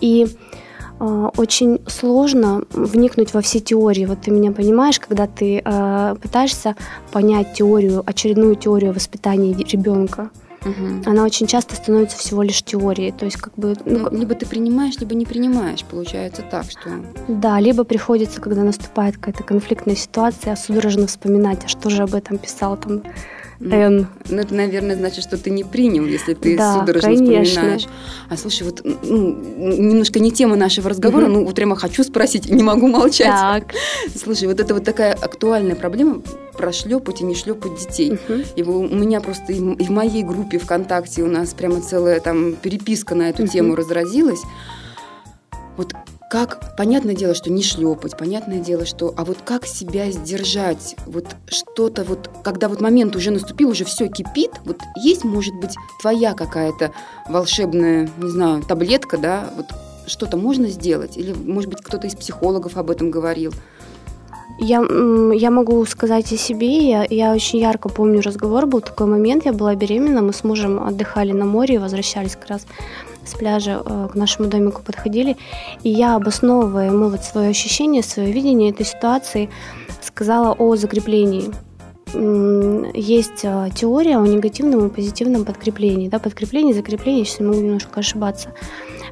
И 0.00 0.26
э, 1.00 1.30
очень 1.36 1.80
сложно 1.86 2.62
вникнуть 2.70 3.34
во 3.34 3.40
все 3.40 3.60
теории. 3.60 4.06
Вот 4.06 4.20
ты 4.22 4.30
меня 4.30 4.52
понимаешь, 4.52 5.00
когда 5.00 5.26
ты 5.26 5.60
э, 5.64 6.16
пытаешься 6.22 6.76
понять 7.12 7.52
теорию, 7.54 8.02
очередную 8.06 8.54
теорию 8.54 8.92
воспитания 8.92 9.52
ребенка. 9.54 10.30
Угу. 10.62 11.10
Она 11.10 11.24
очень 11.24 11.46
часто 11.46 11.76
становится 11.76 12.16
всего 12.16 12.42
лишь 12.42 12.62
теорией. 12.62 13.12
То 13.12 13.24
есть, 13.24 13.36
как 13.36 13.54
бы. 13.54 13.74
Ну, 13.84 14.08
ну, 14.10 14.18
либо 14.18 14.34
ты 14.34 14.46
принимаешь, 14.46 14.96
либо 14.98 15.14
не 15.14 15.24
принимаешь. 15.24 15.84
Получается 15.84 16.42
так, 16.42 16.64
что. 16.70 16.90
Да, 17.28 17.60
либо 17.60 17.84
приходится, 17.84 18.40
когда 18.40 18.62
наступает 18.62 19.16
какая-то 19.16 19.44
конфликтная 19.44 19.96
ситуация, 19.96 20.56
судорожно 20.56 21.06
вспоминать, 21.06 21.64
а 21.64 21.68
что 21.68 21.90
же 21.90 22.02
об 22.02 22.14
этом 22.14 22.38
писал 22.38 22.76
там 22.76 23.02
Н. 23.60 24.06
Ну, 24.28 24.36
это, 24.36 24.54
наверное, 24.54 24.96
значит, 24.96 25.24
что 25.24 25.36
ты 25.36 25.50
не 25.50 25.64
принял, 25.64 26.04
если 26.04 26.34
ты 26.34 26.56
да, 26.56 26.78
судорожно 26.78 27.08
конечно. 27.08 27.44
вспоминаешь. 27.44 27.86
А 28.28 28.36
слушай, 28.36 28.62
вот 28.62 28.82
ну, 28.84 29.36
немножко 29.76 30.20
не 30.20 30.30
тема 30.30 30.54
нашего 30.54 30.90
разговора, 30.90 31.24
угу. 31.24 31.32
ну 31.32 31.44
вот 31.44 31.56
прямо 31.56 31.74
хочу 31.74 32.04
спросить, 32.04 32.48
не 32.48 32.62
могу 32.62 32.86
молчать. 32.86 33.26
Так. 33.26 33.74
Слушай, 34.14 34.46
вот 34.46 34.60
это 34.60 34.74
вот 34.74 34.84
такая 34.84 35.12
актуальная 35.12 35.74
проблема 35.74 36.22
про 36.56 36.72
шлепать 36.72 37.20
и 37.20 37.24
не 37.24 37.34
шлепать 37.34 37.78
детей. 37.78 38.12
Угу. 38.12 38.34
И 38.56 38.62
у 38.62 38.94
меня 38.94 39.20
просто 39.20 39.52
и 39.52 39.60
в 39.60 39.90
моей 39.90 40.22
группе 40.22 40.58
ВКонтакте 40.58 41.22
у 41.22 41.28
нас 41.28 41.52
прямо 41.52 41.80
целая 41.80 42.20
там 42.20 42.54
переписка 42.54 43.16
на 43.16 43.28
эту 43.28 43.42
угу. 43.42 43.52
тему 43.52 43.74
разразилась. 43.74 44.40
Вот 45.76 45.94
как, 46.28 46.76
понятное 46.76 47.14
дело, 47.14 47.34
что 47.34 47.50
не 47.50 47.62
шлепать, 47.62 48.16
понятное 48.16 48.60
дело, 48.60 48.84
что, 48.84 49.14
а 49.16 49.24
вот 49.24 49.38
как 49.44 49.66
себя 49.66 50.10
сдержать, 50.10 50.96
вот 51.06 51.26
что-то 51.46 52.04
вот, 52.04 52.30
когда 52.44 52.68
вот 52.68 52.80
момент 52.80 53.16
уже 53.16 53.30
наступил, 53.30 53.70
уже 53.70 53.84
все 53.84 54.08
кипит, 54.08 54.50
вот 54.64 54.78
есть, 55.02 55.24
может 55.24 55.54
быть, 55.54 55.74
твоя 56.00 56.34
какая-то 56.34 56.92
волшебная, 57.28 58.10
не 58.18 58.30
знаю, 58.30 58.62
таблетка, 58.62 59.16
да, 59.16 59.50
вот 59.56 59.66
что-то 60.06 60.36
можно 60.36 60.68
сделать, 60.68 61.16
или, 61.16 61.32
может 61.32 61.70
быть, 61.70 61.82
кто-то 61.82 62.06
из 62.06 62.14
психологов 62.14 62.76
об 62.76 62.90
этом 62.90 63.10
говорил. 63.10 63.52
Я, 64.60 64.84
я 65.34 65.52
могу 65.52 65.84
сказать 65.86 66.32
о 66.32 66.36
себе. 66.36 66.88
Я, 66.88 67.06
я 67.08 67.32
очень 67.32 67.60
ярко 67.60 67.88
помню 67.88 68.20
разговор. 68.20 68.66
Был 68.66 68.80
такой 68.80 69.06
момент, 69.06 69.44
я 69.44 69.52
была 69.52 69.76
беременна, 69.76 70.20
мы 70.20 70.32
с 70.32 70.42
мужем 70.42 70.82
отдыхали 70.82 71.30
на 71.30 71.44
море 71.44 71.76
и 71.76 71.78
возвращались 71.78 72.34
как 72.34 72.48
раз 72.48 72.66
с 73.28 73.34
пляжа 73.34 73.82
э, 73.84 74.08
к 74.12 74.14
нашему 74.14 74.48
домику 74.48 74.82
подходили, 74.82 75.36
и 75.82 75.90
я, 75.90 76.16
обосновывая 76.16 76.86
ему 76.86 77.08
вот 77.08 77.22
свое 77.22 77.50
ощущение, 77.50 78.02
свое 78.02 78.32
видение 78.32 78.70
этой 78.70 78.86
ситуации, 78.86 79.50
сказала 80.00 80.52
о 80.52 80.76
закреплении. 80.76 81.52
Есть 82.94 83.44
э, 83.44 83.68
теория 83.74 84.18
о 84.18 84.26
негативном 84.26 84.86
и 84.86 84.90
позитивном 84.90 85.44
подкреплении. 85.44 86.08
Да, 86.08 86.18
подкрепление, 86.18 86.74
закрепление, 86.74 87.24
сейчас 87.24 87.40
могу 87.40 87.60
немножко 87.60 88.00
ошибаться. 88.00 88.54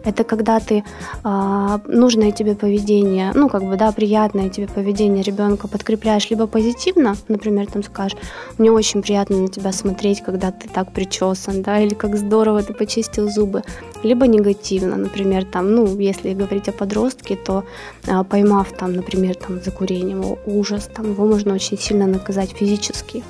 Это 0.07 0.23
когда 0.23 0.61
ты 0.61 0.85
э, 1.25 1.79
нужное 1.89 2.31
тебе 2.31 2.55
поведение, 2.55 3.33
ну, 3.35 3.49
как 3.49 3.65
бы, 3.65 3.77
да, 3.77 3.91
приятное 3.91 4.49
тебе 4.49 4.69
поведение 4.69 5.25
ребенка 5.25 5.67
подкрепляешь 5.67 6.31
либо 6.31 6.47
позитивно, 6.47 7.17
например, 7.27 7.67
там 7.67 7.83
скажешь, 7.83 8.17
мне 8.57 8.71
очень 8.71 9.03
приятно 9.03 9.39
на 9.39 9.49
тебя 9.49 9.73
смотреть, 9.73 10.23
когда 10.23 10.53
ты 10.53 10.69
так 10.69 10.93
причесан, 10.93 11.63
да, 11.63 11.81
или 11.81 11.95
как 11.95 12.17
здорово 12.17 12.63
ты 12.63 12.73
почистил 12.73 13.29
зубы, 13.29 13.65
либо 14.05 14.29
негативно, 14.29 14.97
например, 14.97 15.45
там, 15.45 15.75
ну, 15.75 15.99
если 15.99 16.35
говорить 16.35 16.69
о 16.69 16.73
подростке, 16.73 17.35
то 17.35 17.65
э, 18.07 18.23
поймав 18.23 18.71
там, 18.79 18.93
например, 18.93 19.35
там, 19.35 19.61
за 19.61 19.73
курением, 19.73 20.39
ужас, 20.47 20.89
там, 20.95 21.11
его 21.11 21.27
можно 21.27 21.53
очень 21.53 21.79
сильно 21.79 22.07
наказать 22.07 22.51
физически. 22.51 23.25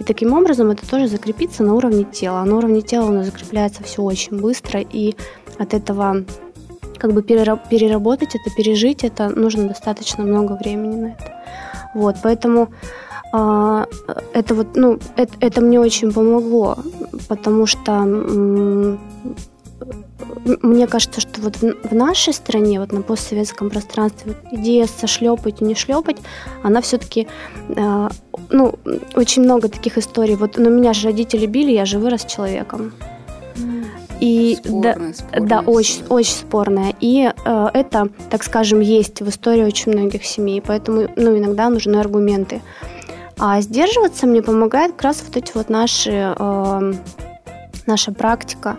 И 0.00 0.04
таким 0.04 0.32
образом 0.32 0.70
это 0.70 0.88
тоже 0.88 1.08
закрепится 1.08 1.62
на 1.62 1.74
уровне 1.74 2.04
тела. 2.04 2.40
А 2.40 2.44
на 2.46 2.56
уровне 2.56 2.80
тела 2.80 3.04
у 3.06 3.12
нас 3.12 3.26
закрепляется 3.26 3.82
все 3.82 4.02
очень 4.02 4.40
быстро, 4.40 4.80
и 4.80 5.14
от 5.60 5.74
этого 5.74 6.24
как 6.98 7.12
бы 7.12 7.22
переработать 7.22 8.34
это, 8.34 8.54
пережить 8.54 9.04
это, 9.04 9.28
нужно 9.28 9.68
достаточно 9.68 10.24
много 10.24 10.52
времени 10.52 10.96
на 10.96 11.06
это. 11.08 11.42
Вот, 11.94 12.16
поэтому 12.22 12.68
а, 13.32 13.86
это 14.34 14.54
вот, 14.54 14.76
ну, 14.76 14.98
это, 15.16 15.32
это 15.40 15.60
мне 15.60 15.80
очень 15.80 16.12
помогло, 16.12 16.78
потому 17.28 17.66
что 17.66 18.04
мне 20.62 20.86
кажется, 20.86 21.20
что 21.20 21.40
вот 21.40 21.56
в 21.56 21.94
нашей 21.94 22.32
стране, 22.32 22.80
вот 22.80 22.92
на 22.92 23.02
постсоветском 23.02 23.70
пространстве, 23.70 24.34
вот 24.34 24.52
идея 24.52 24.86
сошлепать 24.86 25.60
и 25.60 25.64
не 25.64 25.74
шлепать, 25.74 26.18
она 26.62 26.80
все-таки, 26.80 27.26
э, 27.68 28.08
ну, 28.50 28.74
очень 29.14 29.42
много 29.42 29.68
таких 29.68 29.98
историй. 29.98 30.36
Вот, 30.36 30.58
но 30.58 30.70
меня 30.70 30.92
же 30.92 31.08
родители 31.08 31.46
били, 31.46 31.72
я 31.72 31.84
же 31.84 31.98
вырос 31.98 32.24
человеком. 32.24 32.92
И 34.20 34.56
спорная, 34.56 34.82
да, 34.82 35.14
спорная 35.14 35.48
да, 35.48 35.60
очень, 35.60 36.04
очень 36.08 36.34
спорная. 36.34 36.94
И 37.00 37.32
э, 37.44 37.68
это, 37.74 38.08
так 38.28 38.42
скажем, 38.42 38.80
есть 38.80 39.20
в 39.22 39.28
истории 39.28 39.64
очень 39.64 39.92
многих 39.92 40.24
семей, 40.24 40.62
поэтому, 40.64 41.08
ну, 41.16 41.38
иногда 41.38 41.68
нужны 41.68 41.96
аргументы. 41.96 42.60
А 43.38 43.60
сдерживаться 43.62 44.26
мне 44.26 44.42
помогает 44.42 44.92
как 44.92 45.02
раз 45.02 45.24
вот 45.26 45.36
эти 45.36 45.52
вот 45.54 45.70
наши, 45.70 46.34
э, 46.38 46.92
наша 47.86 48.12
практика. 48.12 48.76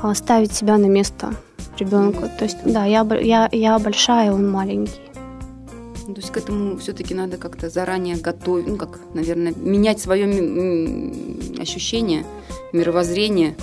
А, 0.00 0.14
ставить 0.14 0.52
себя 0.52 0.78
на 0.78 0.86
место 0.86 1.34
ребенка. 1.78 2.30
То 2.38 2.44
есть, 2.44 2.58
да, 2.64 2.84
я, 2.84 3.06
я, 3.20 3.48
я 3.50 3.78
большая, 3.78 4.32
он 4.32 4.48
маленький. 4.50 5.00
То 6.06 6.14
есть 6.14 6.30
к 6.30 6.36
этому 6.36 6.78
все-таки 6.78 7.14
надо 7.14 7.36
как-то 7.36 7.68
заранее 7.68 8.16
готовить, 8.16 8.66
ну 8.66 8.76
как, 8.76 8.98
наверное, 9.12 9.52
менять 9.54 10.00
свое 10.00 10.24
ощущение, 11.60 12.24
мировоззрение. 12.72 13.56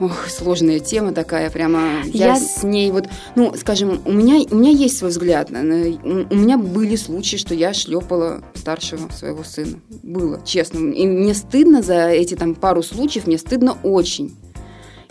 Ох, 0.00 0.28
сложная 0.28 0.80
тема 0.80 1.12
такая, 1.12 1.50
прямо 1.50 2.02
я, 2.04 2.34
я 2.34 2.36
с 2.36 2.62
ней 2.62 2.90
вот, 2.90 3.08
ну, 3.36 3.54
скажем, 3.56 4.00
у 4.04 4.12
меня, 4.12 4.44
у 4.50 4.56
меня 4.56 4.70
есть 4.70 4.98
свой 4.98 5.10
взгляд, 5.10 5.50
у 5.50 5.54
меня 5.54 6.58
были 6.58 6.96
случаи, 6.96 7.36
что 7.36 7.54
я 7.54 7.72
шлепала 7.72 8.42
старшего 8.54 9.10
своего 9.12 9.44
сына, 9.44 9.78
было, 10.02 10.40
честно, 10.44 10.90
и 10.90 11.06
мне 11.06 11.34
стыдно 11.34 11.82
за 11.82 12.08
эти 12.08 12.34
там 12.34 12.54
пару 12.54 12.82
случаев, 12.82 13.26
мне 13.26 13.38
стыдно 13.38 13.76
очень, 13.82 14.36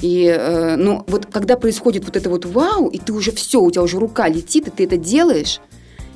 и, 0.03 0.25
э, 0.25 0.75
ну, 0.75 1.05
вот 1.07 1.27
когда 1.27 1.55
происходит 1.55 2.03
вот 2.03 2.17
это 2.17 2.29
вот 2.29 2.45
вау, 2.45 2.87
и 2.89 2.97
ты 2.97 3.13
уже 3.13 3.31
все, 3.31 3.61
у 3.61 3.71
тебя 3.71 3.83
уже 3.83 3.99
рука 3.99 4.27
летит, 4.27 4.67
и 4.67 4.71
ты 4.71 4.83
это 4.83 4.97
делаешь, 4.97 5.61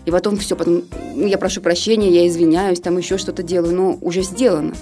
и 0.05 0.11
потом 0.11 0.35
все, 0.37 0.57
потом 0.57 0.83
ну, 1.15 1.25
я 1.25 1.37
прошу 1.37 1.61
прощения, 1.61 2.09
я 2.09 2.27
извиняюсь, 2.27 2.81
там 2.81 2.97
еще 2.97 3.17
что-то 3.17 3.43
делаю, 3.43 3.75
но 3.75 3.97
уже 4.01 4.23
сделано. 4.23 4.73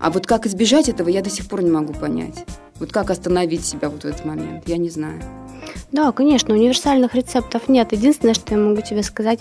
А 0.00 0.10
вот 0.10 0.26
как 0.26 0.46
избежать 0.46 0.88
этого, 0.88 1.08
я 1.08 1.22
до 1.22 1.30
сих 1.30 1.46
пор 1.46 1.62
не 1.62 1.70
могу 1.70 1.92
понять. 1.92 2.44
Вот 2.80 2.92
как 2.92 3.10
остановить 3.10 3.64
себя 3.64 3.88
вот 3.88 4.02
в 4.02 4.06
этот 4.06 4.24
момент, 4.24 4.64
я 4.66 4.76
не 4.76 4.90
знаю. 4.90 5.22
Да, 5.92 6.12
конечно, 6.12 6.54
универсальных 6.54 7.14
рецептов 7.14 7.68
нет. 7.68 7.92
Единственное, 7.92 8.34
что 8.34 8.54
я 8.54 8.60
могу 8.60 8.82
тебе 8.82 9.02
сказать, 9.02 9.40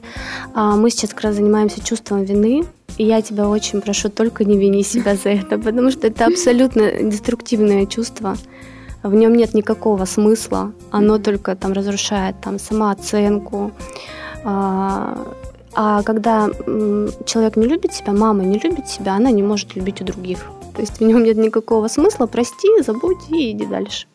а, 0.53 0.75
мы 0.75 0.89
сейчас 0.89 1.11
как 1.11 1.21
раз 1.21 1.35
занимаемся 1.35 1.83
чувством 1.83 2.23
вины, 2.23 2.63
и 2.97 3.05
я 3.05 3.21
тебя 3.21 3.49
очень 3.49 3.81
прошу, 3.81 4.09
только 4.09 4.45
не 4.45 4.57
вини 4.57 4.83
себя 4.83 5.15
за 5.15 5.29
это, 5.29 5.57
потому 5.57 5.91
что 5.91 6.07
это 6.07 6.25
абсолютно 6.25 6.91
деструктивное 7.03 7.85
чувство 7.87 8.37
в 9.03 9.13
нем 9.13 9.35
нет 9.35 9.53
никакого 9.53 10.05
смысла, 10.05 10.71
оно 10.89 11.17
только 11.19 11.55
там 11.55 11.73
разрушает 11.73 12.35
там 12.41 12.57
самооценку. 12.57 13.71
А, 14.45 15.17
а 15.73 16.03
когда 16.03 16.49
человек 17.25 17.57
не 17.57 17.67
любит 17.67 17.93
себя, 17.93 18.13
мама 18.13 18.43
не 18.43 18.57
любит 18.59 18.87
себя, 18.87 19.15
она 19.15 19.29
не 19.31 19.43
может 19.43 19.75
любить 19.75 20.01
у 20.01 20.05
других. 20.05 20.45
То 20.75 20.81
есть 20.81 20.99
в 20.99 21.03
нем 21.03 21.23
нет 21.23 21.37
никакого 21.37 21.87
смысла, 21.87 22.25
прости, 22.25 22.81
забудь 22.81 23.29
и 23.29 23.51
иди 23.51 23.65
дальше. 23.65 24.07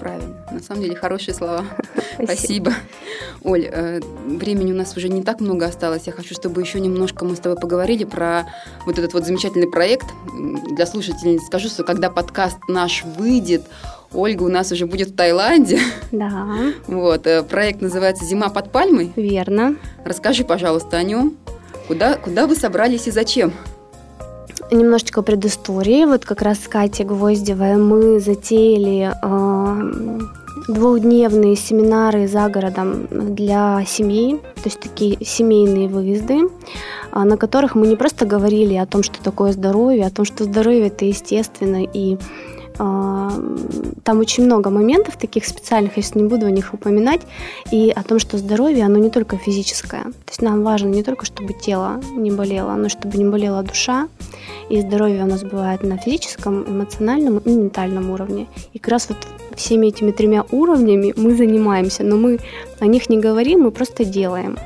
Правильно. 0.00 0.36
На 0.52 0.60
самом 0.60 0.82
деле 0.82 0.94
хорошие 0.94 1.34
слова. 1.34 1.64
Спасибо. 2.22 2.72
Оль, 3.42 3.66
э, 3.70 4.00
времени 4.26 4.72
у 4.72 4.76
нас 4.76 4.96
уже 4.96 5.08
не 5.08 5.22
так 5.22 5.40
много 5.40 5.66
осталось. 5.66 6.02
Я 6.06 6.12
хочу, 6.12 6.34
чтобы 6.34 6.60
еще 6.60 6.80
немножко 6.80 7.24
мы 7.24 7.34
с 7.34 7.40
тобой 7.40 7.58
поговорили 7.58 8.04
про 8.04 8.46
вот 8.86 8.98
этот 8.98 9.14
вот 9.14 9.24
замечательный 9.24 9.68
проект. 9.68 10.06
Для 10.70 10.86
слушателей 10.86 11.38
скажу, 11.40 11.68
что 11.68 11.82
когда 11.82 12.10
подкаст 12.10 12.58
наш 12.68 13.04
выйдет, 13.04 13.62
Ольга 14.12 14.42
у 14.44 14.48
нас 14.48 14.70
уже 14.70 14.86
будет 14.86 15.08
в 15.08 15.16
Таиланде. 15.16 15.80
Да. 16.12 16.56
Вот. 16.86 17.26
Э, 17.26 17.42
проект 17.42 17.80
называется 17.80 18.24
«Зима 18.24 18.50
под 18.50 18.70
пальмой». 18.70 19.12
Верно. 19.16 19.76
Расскажи, 20.04 20.44
пожалуйста, 20.44 20.98
о 20.98 21.02
нем. 21.02 21.36
Куда, 21.86 22.16
куда 22.16 22.46
вы 22.46 22.54
собрались 22.54 23.06
и 23.06 23.10
зачем? 23.10 23.52
Немножечко 24.70 25.22
предыстории. 25.22 26.04
Вот 26.04 26.24
как 26.24 26.42
раз 26.42 26.58
с 26.58 26.68
Катей 26.68 27.04
Гвоздевой 27.04 27.76
мы 27.76 28.20
затеяли 28.20 29.12
э, 29.22 30.20
двухдневные 30.68 31.56
семинары 31.56 32.28
за 32.28 32.48
городом 32.48 33.06
для 33.10 33.84
семей, 33.86 34.38
то 34.54 34.62
есть 34.66 34.80
такие 34.80 35.24
семейные 35.24 35.88
выезды, 35.88 36.40
э, 37.12 37.18
на 37.18 37.36
которых 37.36 37.74
мы 37.74 37.86
не 37.86 37.96
просто 37.96 38.26
говорили 38.26 38.74
о 38.74 38.86
том, 38.86 39.02
что 39.02 39.22
такое 39.22 39.52
здоровье, 39.52 40.06
о 40.06 40.10
том, 40.10 40.24
что 40.24 40.44
здоровье 40.44 40.88
это 40.88 41.04
естественно 41.04 41.82
и 41.84 42.16
а, 42.16 42.18
там 42.78 44.20
очень 44.20 44.44
много 44.44 44.70
моментов 44.70 45.16
таких 45.16 45.44
специальных, 45.44 45.96
я 45.96 46.02
сейчас 46.02 46.14
не 46.14 46.22
буду 46.22 46.46
о 46.46 46.50
них 46.50 46.74
упоминать, 46.74 47.22
и 47.72 47.90
о 47.90 48.02
том, 48.02 48.18
что 48.18 48.38
здоровье, 48.38 48.84
оно 48.84 48.98
не 48.98 49.10
только 49.10 49.36
физическое. 49.36 50.04
То 50.04 50.28
есть 50.28 50.42
нам 50.42 50.62
важно 50.62 50.88
не 50.88 51.02
только, 51.02 51.26
чтобы 51.26 51.52
тело 51.52 52.00
не 52.14 52.30
болело, 52.30 52.74
но 52.74 52.88
чтобы 52.88 53.18
не 53.18 53.24
болела 53.24 53.62
душа. 53.62 54.08
И 54.70 54.80
здоровье 54.80 55.24
у 55.24 55.26
нас 55.26 55.42
бывает 55.42 55.82
на 55.82 55.96
физическом, 55.96 56.64
эмоциональном 56.64 57.38
и 57.38 57.50
ментальном 57.50 58.10
уровне. 58.10 58.46
И 58.72 58.78
как 58.78 58.92
раз 58.92 59.08
вот 59.08 59.18
всеми 59.56 59.88
этими 59.88 60.12
тремя 60.12 60.44
уровнями 60.50 61.12
мы 61.16 61.34
занимаемся, 61.34 62.04
но 62.04 62.16
мы 62.16 62.38
о 62.78 62.86
них 62.86 63.10
не 63.10 63.18
говорим, 63.18 63.62
мы 63.62 63.70
просто 63.70 64.04
делаем. 64.04 64.56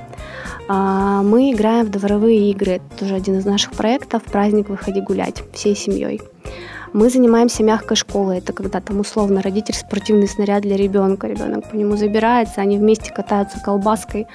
А, 0.68 1.22
мы 1.22 1.52
играем 1.52 1.86
в 1.86 1.90
дворовые 1.90 2.50
игры. 2.50 2.72
Это 2.72 2.84
тоже 2.98 3.14
один 3.14 3.38
из 3.38 3.44
наших 3.44 3.72
проектов. 3.72 4.22
Праздник 4.24 4.68
«Выходи 4.68 5.00
гулять» 5.00 5.42
всей 5.52 5.74
семьей. 5.74 6.20
Мы 6.92 7.08
занимаемся 7.08 7.62
мягкой 7.62 7.96
школой. 7.96 8.38
Это 8.38 8.52
когда 8.52 8.80
там 8.80 9.00
условно 9.00 9.40
родитель 9.40 9.74
спортивный 9.74 10.28
снаряд 10.28 10.62
для 10.62 10.76
ребенка. 10.76 11.26
Ребенок 11.26 11.70
по 11.70 11.74
нему 11.74 11.96
забирается, 11.96 12.60
они 12.60 12.76
вместе 12.76 13.12
катаются 13.12 13.58
колбаской 13.60 14.26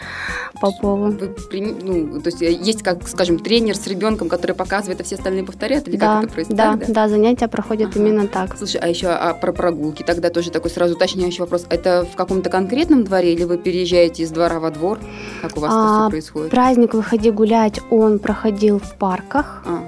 по 0.60 0.72
полу. 0.72 1.12
Вы, 1.12 1.36
ну, 1.82 2.20
то 2.20 2.30
есть 2.30 2.42
э, 2.42 2.52
есть, 2.52 2.82
как, 2.82 3.08
скажем, 3.08 3.40
тренер 3.40 3.76
с 3.76 3.86
ребенком, 3.86 4.28
который 4.28 4.56
показывает, 4.56 5.00
а 5.02 5.04
все 5.04 5.16
остальные 5.16 5.44
повторяют? 5.44 5.88
Или 5.88 5.98
да, 5.98 6.16
как 6.16 6.24
это 6.26 6.34
происходит? 6.34 6.58
Да, 6.58 6.76
да, 6.76 6.86
да, 6.88 7.08
занятия 7.10 7.48
проходят 7.48 7.92
ага. 7.92 8.00
именно 8.00 8.28
так. 8.28 8.58
Слушай, 8.58 8.82
а 8.82 8.88
еще 8.88 9.08
а 9.08 9.34
про 9.36 9.54
прогулки 9.54 10.02
тогда 10.02 10.30
тоже 10.30 10.50
такой 10.50 10.72
сразу 10.72 10.96
уточняющий 10.96 11.42
вопрос. 11.42 11.68
Это 11.70 12.08
в 12.12 12.16
каком-то 12.16 12.50
конкретном 12.50 13.04
дворе 13.04 13.34
или 13.34 13.44
вы 13.44 13.58
переезжаете 13.58 14.24
из 14.24 14.32
двора 14.32 14.60
во 14.60 14.72
двор? 14.72 15.00
Как 15.42 15.56
у 15.58 15.60
вас 15.60 15.72
а, 15.74 15.78
это 15.78 16.02
все 16.02 16.10
происходит? 16.10 16.52
Праздник 16.52 16.94
«Выходи 16.96 17.30
гулять» 17.30 17.80
он 17.92 18.18
проходил 18.18 18.80
в 18.80 18.96
парках. 18.96 19.64
А. 19.66 19.84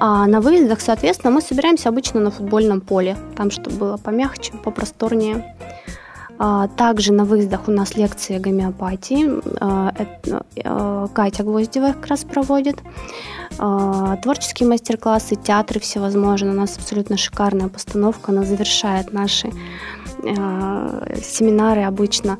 А 0.00 0.26
на 0.26 0.40
выездах, 0.40 0.80
соответственно, 0.80 1.32
мы 1.32 1.40
собираемся 1.40 1.88
обычно 1.88 2.20
на 2.20 2.30
футбольном 2.30 2.80
поле, 2.80 3.16
там, 3.36 3.50
чтобы 3.50 3.76
было 3.76 3.96
помягче, 3.96 4.52
попросторнее. 4.64 5.56
А, 6.38 6.68
также 6.68 7.12
на 7.12 7.24
выездах 7.24 7.66
у 7.66 7.72
нас 7.72 7.96
лекции 7.96 8.38
гомеопатии. 8.38 9.28
А, 9.60 9.92
а, 10.64 11.08
Катя 11.08 11.42
Гвоздева 11.42 11.92
как 11.92 12.06
раз 12.06 12.24
проводит. 12.24 12.78
Творческие 14.22 14.68
мастер-классы, 14.68 15.34
театры 15.34 15.80
всевозможные. 15.80 16.52
У 16.52 16.56
нас 16.56 16.76
абсолютно 16.76 17.16
шикарная 17.16 17.68
постановка. 17.68 18.30
Она 18.30 18.44
завершает 18.44 19.12
наши 19.12 19.50
семинары 20.22 21.82
обычно 21.82 22.38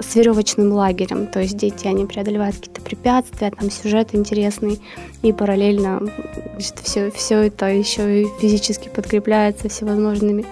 с 0.00 0.14
веревочным 0.14 0.72
лагерем. 0.72 1.26
То 1.26 1.40
есть 1.40 1.56
дети, 1.56 1.86
они 1.86 2.06
преодолевают 2.06 2.56
какие-то 2.56 2.80
препятствия, 2.80 3.50
там 3.50 3.70
сюжет 3.70 4.14
интересный, 4.14 4.80
и 5.22 5.32
параллельно 5.32 6.02
все, 6.58 7.10
все 7.10 7.46
это 7.46 7.66
еще 7.66 8.22
и 8.22 8.26
физически 8.40 8.88
подкрепляется 8.88 9.68
всевозможными 9.68 10.44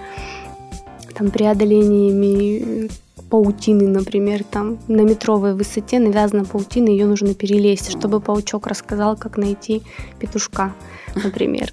там 1.15 1.31
преодолениями 1.31 2.89
паутины, 3.31 3.89
например, 3.89 4.45
там 4.45 4.79
на 4.89 5.03
метровой 5.03 5.55
высоте 5.55 5.99
навязана 5.99 6.45
паутина, 6.45 6.89
ее 6.89 7.07
нужно 7.07 7.35
перелезть, 7.35 7.91
чтобы 7.91 8.21
паучок 8.21 8.67
рассказал, 8.67 9.17
как 9.17 9.37
найти 9.37 9.83
петушка, 10.19 10.73
например. 11.25 11.73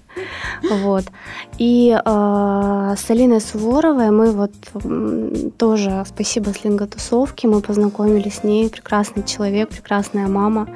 Вот. 0.70 1.06
И 1.60 1.92
э, 1.92 2.96
с 2.98 3.10
Алиной 3.10 3.42
Суворовой 3.42 4.12
мы 4.12 4.32
вот 4.32 4.52
тоже, 5.58 6.04
спасибо 6.08 6.54
слинготусовке, 6.54 7.48
мы 7.48 7.62
познакомились 7.62 8.40
с 8.40 8.44
ней, 8.44 8.70
прекрасный 8.70 9.24
человек, 9.24 9.70
прекрасная 9.70 10.28
мама, 10.28 10.68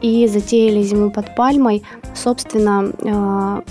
и 0.00 0.26
затеяли 0.28 0.82
зиму 0.82 1.10
под 1.10 1.34
пальмой. 1.34 1.82
Собственно, 2.14 2.92
э, 3.00 3.62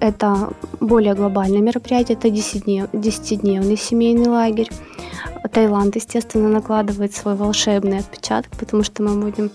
это 0.00 0.50
более 0.80 1.14
глобальное 1.14 1.60
мероприятие, 1.60 2.16
это 2.16 2.28
10-дневный 2.28 3.76
семейный 3.76 4.28
лагерь. 4.28 4.68
Таиланд, 5.50 5.96
естественно, 5.96 6.48
накладывает 6.48 7.14
свой 7.14 7.34
волшебный 7.34 7.98
отпечаток, 7.98 8.52
потому 8.58 8.82
что 8.82 9.02
мы 9.02 9.20
будем 9.20 9.50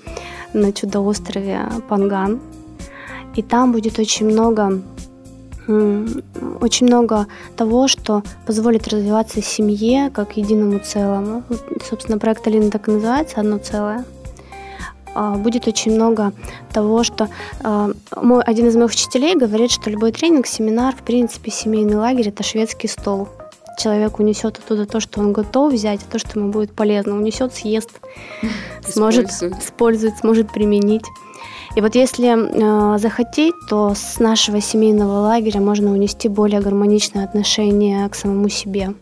на 0.54 0.72
чудо-острове 0.72 1.62
Панган. 1.88 2.40
И 3.36 3.42
там 3.42 3.72
будет 3.72 4.00
очень 4.00 4.28
много 4.28 4.82
очень 6.62 6.88
много 6.88 7.28
того, 7.58 7.90
что 7.90 8.24
позволит 8.46 8.88
развиваться 8.88 9.42
семье 9.42 10.10
как 10.10 10.38
единому 10.38 10.80
целому. 10.80 11.44
Собственно, 11.90 12.18
проект 12.18 12.48
Алина 12.48 12.72
так 12.72 12.88
и 12.88 12.92
называется 12.92 13.42
«Одно 13.42 13.58
целое». 13.58 14.06
А, 15.14 15.36
будет 15.36 15.68
очень 15.68 15.94
много 15.96 16.32
того, 16.72 17.04
что 17.04 17.28
а, 17.64 17.92
мой, 18.16 18.44
один 18.44 18.68
из 18.68 18.76
моих 18.76 18.92
учителей 18.92 19.36
говорит, 19.36 19.72
что 19.72 19.90
любой 19.90 20.12
тренинг, 20.12 20.46
семинар, 20.46 20.96
в 20.96 21.02
принципе, 21.02 21.52
семейный 21.52 21.96
лагерь– 21.96 22.28
это 22.30 22.44
шведский 22.44 22.88
стол. 22.88 23.28
Человек 23.78 24.20
унесет 24.20 24.58
оттуда 24.58 24.86
то, 24.86 25.00
что 25.00 25.20
он 25.20 25.34
готов 25.34 25.74
взять, 25.74 26.02
а 26.02 26.12
то, 26.12 26.20
что 26.20 26.40
ему 26.40 26.52
будет 26.52 26.72
полезно. 26.72 27.16
Унесет, 27.16 27.54
съест, 27.54 28.02
сможет 28.88 29.30
использовать, 29.30 30.18
сможет 30.18 30.52
применить. 30.52 31.06
И 31.76 31.82
вот 31.82 31.94
если 31.94 32.36
э, 32.36 32.98
захотеть, 32.98 33.54
то 33.70 33.94
с 33.94 34.20
нашего 34.20 34.62
семейного 34.62 35.20
лагеря 35.20 35.62
можно 35.62 35.92
унести 35.92 36.28
более 36.28 36.60
гармоничное 36.60 37.24
отношение 37.24 38.10
к 38.10 38.16
самому 38.16 38.50
себе 38.50 38.96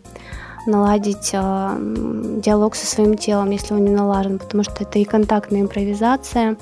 наладить 0.66 1.30
э, 1.34 1.78
диалог 2.44 2.76
со 2.76 2.86
своим 2.86 3.18
телом, 3.18 3.52
если 3.52 3.74
он 3.74 3.86
не 3.86 3.92
налажен, 3.92 4.40
потому 4.40 4.64
что 4.64 4.84
это 4.84 5.00
и 5.00 5.06
контактная 5.06 5.62
импровизация, 5.62 6.58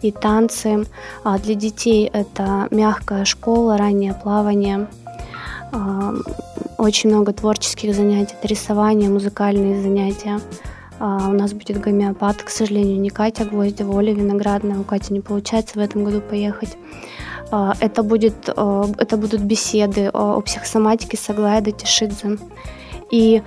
и 0.00 0.10
танцы. 0.10 0.86
А 1.22 1.38
для 1.38 1.54
детей 1.54 2.10
это 2.12 2.68
мягкая 2.70 3.24
школа, 3.24 3.76
раннее 3.76 4.14
плавание, 4.14 4.88
э, 5.72 6.12
очень 6.82 7.10
много 7.10 7.32
творческих 7.32 7.94
занятий, 7.94 8.34
это 8.38 8.48
рисование, 8.48 9.08
музыкальные 9.08 9.80
занятия. 9.82 10.40
Uh, 11.00 11.30
у 11.30 11.32
нас 11.32 11.52
будет 11.52 11.80
гомеопат, 11.80 12.42
к 12.42 12.48
сожалению, 12.48 13.00
не 13.00 13.10
Катя 13.10 13.44
Гвоздева, 13.44 13.92
Оля 13.92 14.12
Виноградная. 14.12 14.78
У 14.78 14.84
Кати 14.84 15.12
не 15.12 15.20
получается 15.20 15.78
в 15.78 15.82
этом 15.82 16.04
году 16.04 16.20
поехать. 16.20 16.76
Uh, 17.50 17.74
это, 17.80 18.02
будет, 18.02 18.48
uh, 18.48 18.94
это 18.98 19.16
будут 19.16 19.40
беседы 19.40 20.10
о, 20.12 20.36
о 20.36 20.40
психосоматике 20.40 21.16
с 21.16 21.30
Аглайдой 21.30 21.72
Тишидзе. 21.72 22.38
И, 23.10 23.42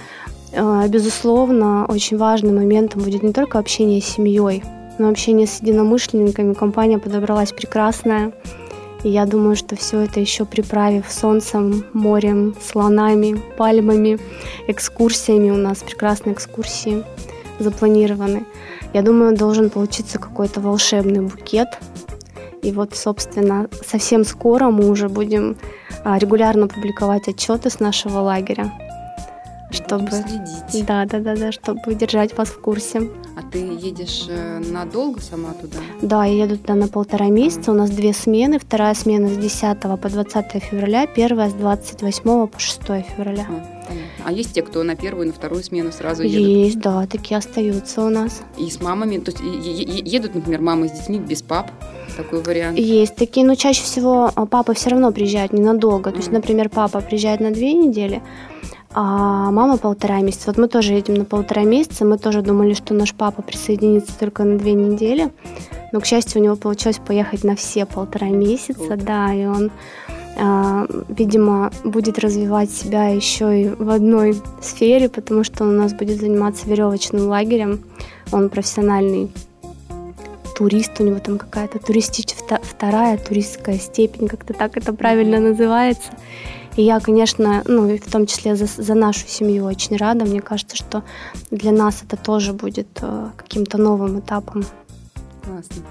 э, 0.51 0.87
безусловно, 0.87 1.85
очень 1.87 2.17
важным 2.17 2.55
моментом 2.55 3.01
будет 3.01 3.23
не 3.23 3.33
только 3.33 3.57
общение 3.57 3.99
с 3.99 4.05
семьей, 4.05 4.63
но 4.99 5.09
общение 5.09 5.47
с 5.47 5.61
единомышленниками. 5.61 6.53
Компания 6.53 6.99
подобралась 6.99 7.51
прекрасная. 7.51 8.31
И 9.05 9.09
я 9.09 9.27
думаю, 9.27 9.55
что 9.55 9.75
все 9.75 9.99
это 9.99 10.19
еще 10.19 10.45
приправив 10.45 11.11
солнцем, 11.11 11.85
морем, 11.93 12.55
слонами, 12.59 13.39
пальмами, 13.55 14.17
экскурсиями. 14.67 15.51
У 15.51 15.57
нас 15.57 15.83
прекрасные 15.83 16.33
экскурсии 16.33 17.03
запланированы. 17.59 18.47
Я 18.95 19.03
думаю, 19.03 19.37
должен 19.37 19.69
получиться 19.69 20.17
какой-то 20.17 20.59
волшебный 20.59 21.21
букет. 21.21 21.67
И 22.63 22.71
вот, 22.71 22.95
собственно, 22.95 23.69
совсем 23.85 24.25
скоро 24.25 24.71
мы 24.71 24.89
уже 24.89 25.07
будем 25.07 25.55
а, 26.03 26.17
регулярно 26.17 26.67
публиковать 26.67 27.27
отчеты 27.27 27.69
с 27.69 27.79
нашего 27.79 28.21
лагеря 28.21 28.73
чтобы 29.75 30.09
следить. 30.09 30.85
Да, 30.85 31.05
да, 31.05 31.19
да, 31.19 31.35
да, 31.35 31.51
чтобы 31.51 31.95
держать 31.95 32.37
вас 32.37 32.49
в 32.49 32.59
курсе. 32.59 33.09
А 33.37 33.41
ты 33.51 33.59
едешь 33.59 34.25
э, 34.29 34.59
надолго 34.59 35.21
сама 35.21 35.53
туда? 35.53 35.77
Да, 36.01 36.25
я 36.25 36.45
еду 36.45 36.57
туда 36.57 36.75
на 36.75 36.87
полтора 36.87 37.27
месяца. 37.27 37.71
А. 37.71 37.73
У 37.73 37.77
нас 37.77 37.89
две 37.89 38.13
смены. 38.13 38.59
Вторая 38.59 38.93
смена 38.93 39.27
с 39.27 39.37
10 39.37 39.79
по 39.79 40.09
20 40.09 40.63
февраля, 40.63 41.07
первая 41.07 41.49
с 41.49 41.53
28 41.53 42.47
по 42.47 42.59
6 42.59 42.81
февраля. 43.15 43.45
А, 43.49 43.93
а 44.25 44.31
есть 44.31 44.53
те, 44.53 44.61
кто 44.61 44.83
на 44.83 44.95
первую 44.95 45.25
и 45.25 45.27
на 45.27 45.33
вторую 45.33 45.63
смену 45.63 45.91
сразу 45.91 46.23
едут? 46.23 46.47
Есть, 46.47 46.79
да, 46.79 47.05
такие 47.07 47.37
остаются 47.37 48.01
у 48.01 48.09
нас. 48.09 48.41
И 48.57 48.69
с 48.69 48.81
мамами, 48.81 49.17
то 49.17 49.31
есть 49.31 49.41
едут, 49.43 50.35
например, 50.35 50.61
мамы 50.61 50.87
с 50.87 50.91
детьми 50.91 51.19
без 51.19 51.41
пап? 51.41 51.71
такой 52.15 52.41
вариант? 52.41 52.77
Есть 52.77 53.15
такие, 53.15 53.45
но 53.45 53.55
чаще 53.55 53.83
всего 53.83 54.31
а, 54.33 54.45
папа 54.45 54.73
все 54.73 54.89
равно 54.89 55.11
приезжает 55.11 55.53
ненадолго. 55.53 56.11
То 56.11 56.17
есть, 56.17 56.31
например, 56.31 56.69
папа 56.69 57.01
приезжает 57.01 57.39
на 57.39 57.51
две 57.51 57.73
недели, 57.73 58.21
а 58.97 59.51
мама 59.51 59.77
полтора 59.77 60.21
месяца. 60.21 60.43
Вот 60.47 60.57
мы 60.57 60.69
тоже 60.69 60.93
едем 60.93 61.15
на 61.15 61.25
полтора 61.25 61.63
месяца. 61.63 62.05
Мы 62.05 62.17
тоже 62.17 62.41
думали, 62.41 62.73
что 62.73 62.93
наш 62.93 63.13
папа 63.13 63.41
присоединится 63.41 64.17
только 64.17 64.45
на 64.45 64.57
две 64.57 64.71
недели. 64.71 65.33
Но, 65.91 65.99
к 65.99 66.05
счастью, 66.05 66.39
у 66.41 66.43
него 66.45 66.55
получилось 66.55 67.01
поехать 67.05 67.43
на 67.43 67.57
все 67.57 67.85
полтора 67.85 68.27
месяца, 68.27 68.95
да, 68.95 69.33
и 69.33 69.45
он, 69.45 69.69
э, 70.37 70.87
видимо, 71.09 71.71
будет 71.83 72.19
развивать 72.19 72.71
себя 72.71 73.09
еще 73.09 73.63
и 73.63 73.67
в 73.67 73.89
одной 73.89 74.41
сфере, 74.61 75.09
потому 75.09 75.43
что 75.43 75.65
он 75.65 75.77
у 75.77 75.81
нас 75.81 75.93
будет 75.93 76.21
заниматься 76.21 76.65
веревочным 76.65 77.27
лагерем. 77.27 77.81
Он 78.31 78.49
профессиональный 78.49 79.29
турист, 80.55 80.93
у 80.99 81.03
него 81.03 81.19
там 81.19 81.37
какая-то 81.37 81.79
туристическая 81.79 82.61
вторая 82.63 83.17
туристская 83.17 83.77
степень, 83.77 84.29
как-то 84.29 84.53
так 84.53 84.77
это 84.77 84.93
правильно 84.93 85.41
называется. 85.41 86.11
И 86.75 86.81
я, 86.81 86.99
конечно, 86.99 87.63
ну, 87.65 87.87
и 87.89 87.97
в 87.97 88.11
том 88.11 88.25
числе 88.25 88.55
за, 88.55 88.65
за 88.65 88.93
нашу 88.95 89.27
семью 89.27 89.65
очень 89.65 89.95
рада. 89.97 90.25
Мне 90.25 90.41
кажется, 90.41 90.75
что 90.75 91.03
для 91.51 91.71
нас 91.71 92.03
это 92.03 92.17
тоже 92.17 92.53
будет 92.53 92.87
э, 93.01 93.29
каким-то 93.37 93.77
новым 93.77 94.19
этапом. 94.19 94.65
Классно. 95.43 95.83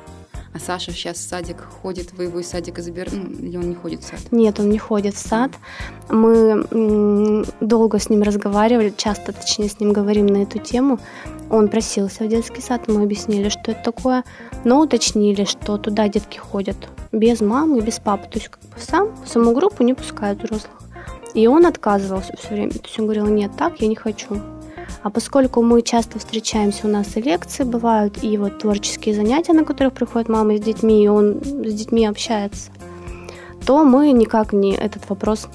А 0.55 0.61
Саша 0.61 0.93
сейчас 0.93 1.17
в 1.17 1.29
садик 1.29 1.57
ходит, 1.83 2.13
вы 2.13 2.25
его 2.25 2.39
из 2.39 2.47
садика 2.49 2.81
забираете, 2.81 3.17
ну, 3.17 3.45
или 3.45 3.57
он 3.57 3.71
не 3.71 3.75
ходит 3.75 4.03
в 4.03 4.07
сад? 4.07 4.21
Нет, 4.31 4.61
он 4.61 4.71
не 4.71 4.79
ходит 4.79 5.15
в 5.15 5.19
сад. 5.19 5.51
Мы 6.09 7.45
долго 7.61 7.99
с 7.99 8.09
ним 8.09 8.23
разговаривали, 8.23 8.95
часто, 8.97 9.33
точнее, 9.33 9.69
с 9.69 9.81
ним 9.81 9.93
говорим 9.93 10.27
на 10.27 10.45
эту 10.45 10.61
тему. 10.61 11.01
Он 11.51 11.67
просился 11.67 12.23
в 12.23 12.29
детский 12.29 12.61
сад, 12.61 12.87
мы 12.87 13.03
объяснили, 13.03 13.49
что 13.49 13.73
это 13.73 13.83
такое, 13.83 14.23
но 14.63 14.81
уточнили, 14.81 15.43
что 15.43 15.77
туда 15.77 16.09
детки 16.09 16.39
ходят 16.39 16.77
без 17.11 17.41
мамы 17.41 17.79
и 17.79 17.81
без 17.81 17.99
папы, 17.99 18.29
то 18.31 18.39
есть 18.39 18.49
как 18.49 18.61
бы 18.61 18.79
сам, 18.79 19.09
саму 19.27 19.53
группу 19.55 19.83
не 19.83 19.95
пускают 19.95 20.41
взрослых. 20.41 20.81
И 21.35 21.49
он 21.49 21.67
отказывался 21.67 22.37
все 22.37 22.51
время, 22.51 22.71
то 22.71 22.85
есть 22.85 22.97
он 23.01 23.07
говорил, 23.07 23.27
нет, 23.27 23.51
так 23.59 23.81
я 23.81 23.89
не 23.89 23.97
хочу. 23.97 24.41
А 25.03 25.11
поскольку 25.11 25.63
мы 25.63 25.83
часто 25.83 26.19
встречаемся, 26.19 26.87
у 26.87 26.91
нас 26.91 27.17
и 27.17 27.21
лекции 27.21 27.65
бывают, 27.65 28.23
и 28.23 28.39
вот 28.39 28.59
творческие 28.59 29.15
занятия, 29.15 29.53
на 29.53 29.65
которых 29.65 29.93
приходят 29.93 30.29
мамы 30.29 30.57
с 30.57 30.61
детьми, 30.61 31.05
и 31.05 31.09
он 31.09 31.41
с 31.43 31.73
детьми 31.73 32.07
общается, 32.07 32.71
то 33.67 33.85
мы 33.85 34.13
никак 34.13 34.53
не 34.53 34.75
этот 34.75 35.09
вопрос 35.09 35.49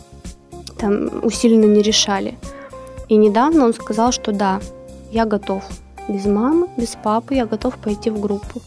там 0.77 1.09
усиленно 1.23 1.65
не 1.65 1.81
решали. 1.81 2.37
И 3.09 3.15
недавно 3.17 3.65
он 3.65 3.73
сказал, 3.73 4.11
что 4.11 4.31
да, 4.31 4.59
я 5.11 5.25
готов. 5.25 5.63
Без 6.07 6.25
мамы, 6.25 6.67
без 6.77 6.95
папы 6.95 7.35
я 7.35 7.45
готов 7.45 7.77
пойти 7.77 8.09
в 8.09 8.19
группу. 8.19 8.61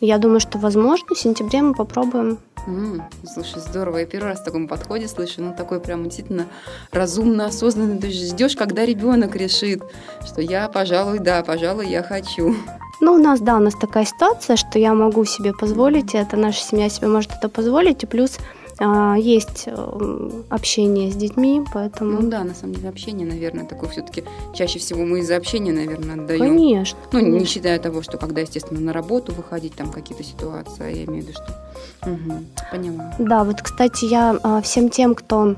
Я 0.00 0.18
думаю, 0.18 0.40
что, 0.40 0.58
возможно, 0.58 1.14
в 1.14 1.18
сентябре 1.18 1.62
мы 1.62 1.74
попробуем 1.74 2.38
Mm, 2.66 3.00
слушай, 3.32 3.60
здорово. 3.60 3.98
Я 3.98 4.06
первый 4.06 4.28
раз 4.30 4.40
в 4.40 4.44
таком 4.44 4.66
подходе 4.66 5.06
слышу. 5.06 5.40
Ну, 5.40 5.54
такой 5.56 5.80
прям 5.80 6.04
действительно 6.04 6.46
разумно, 6.90 7.46
осознанно. 7.46 7.96
Ты 7.96 8.10
ждешь, 8.10 8.56
когда 8.56 8.84
ребенок 8.84 9.36
решит, 9.36 9.82
что 10.26 10.40
я, 10.42 10.68
пожалуй, 10.68 11.20
да, 11.20 11.42
пожалуй, 11.44 11.86
я 11.86 12.02
хочу. 12.02 12.56
Ну, 13.00 13.14
у 13.14 13.18
нас, 13.18 13.40
да, 13.40 13.56
у 13.56 13.60
нас 13.60 13.74
такая 13.74 14.04
ситуация, 14.04 14.56
что 14.56 14.78
я 14.78 14.94
могу 14.94 15.24
себе 15.24 15.52
позволить 15.52 16.14
это, 16.14 16.36
наша 16.36 16.62
семья 16.62 16.88
себе 16.88 17.08
может 17.08 17.30
это 17.32 17.48
позволить, 17.48 18.02
и 18.02 18.06
плюс 18.06 18.38
есть 18.78 19.64
э, 19.66 20.30
общение 20.50 21.10
с 21.10 21.16
детьми, 21.16 21.62
поэтому... 21.72 22.20
Ну 22.20 22.28
да, 22.28 22.44
на 22.44 22.54
самом 22.54 22.74
деле 22.74 22.90
общение, 22.90 23.26
наверное, 23.26 23.64
такое 23.64 23.88
все-таки 23.88 24.24
чаще 24.54 24.78
всего 24.78 25.04
мы 25.04 25.20
из-за 25.20 25.36
общения, 25.36 25.72
наверное, 25.72 26.22
отдаем. 26.22 26.40
Конечно. 26.40 26.98
Ну, 27.12 27.20
конечно. 27.20 27.38
не 27.38 27.44
считая 27.46 27.78
того, 27.78 28.02
что 28.02 28.18
когда, 28.18 28.42
естественно, 28.42 28.80
на 28.80 28.92
работу 28.92 29.32
выходить, 29.32 29.74
там 29.74 29.90
какие-то 29.90 30.22
ситуации, 30.22 30.84
а 30.84 30.88
я 30.88 31.04
имею 31.04 31.24
в 31.24 31.28
виду, 31.28 31.32
что... 31.32 32.10
Угу, 32.10 32.44
поняла. 32.70 33.14
Да, 33.18 33.44
вот, 33.44 33.62
кстати, 33.62 34.04
я 34.04 34.38
а, 34.42 34.60
всем 34.60 34.90
тем, 34.90 35.14
кто 35.14 35.56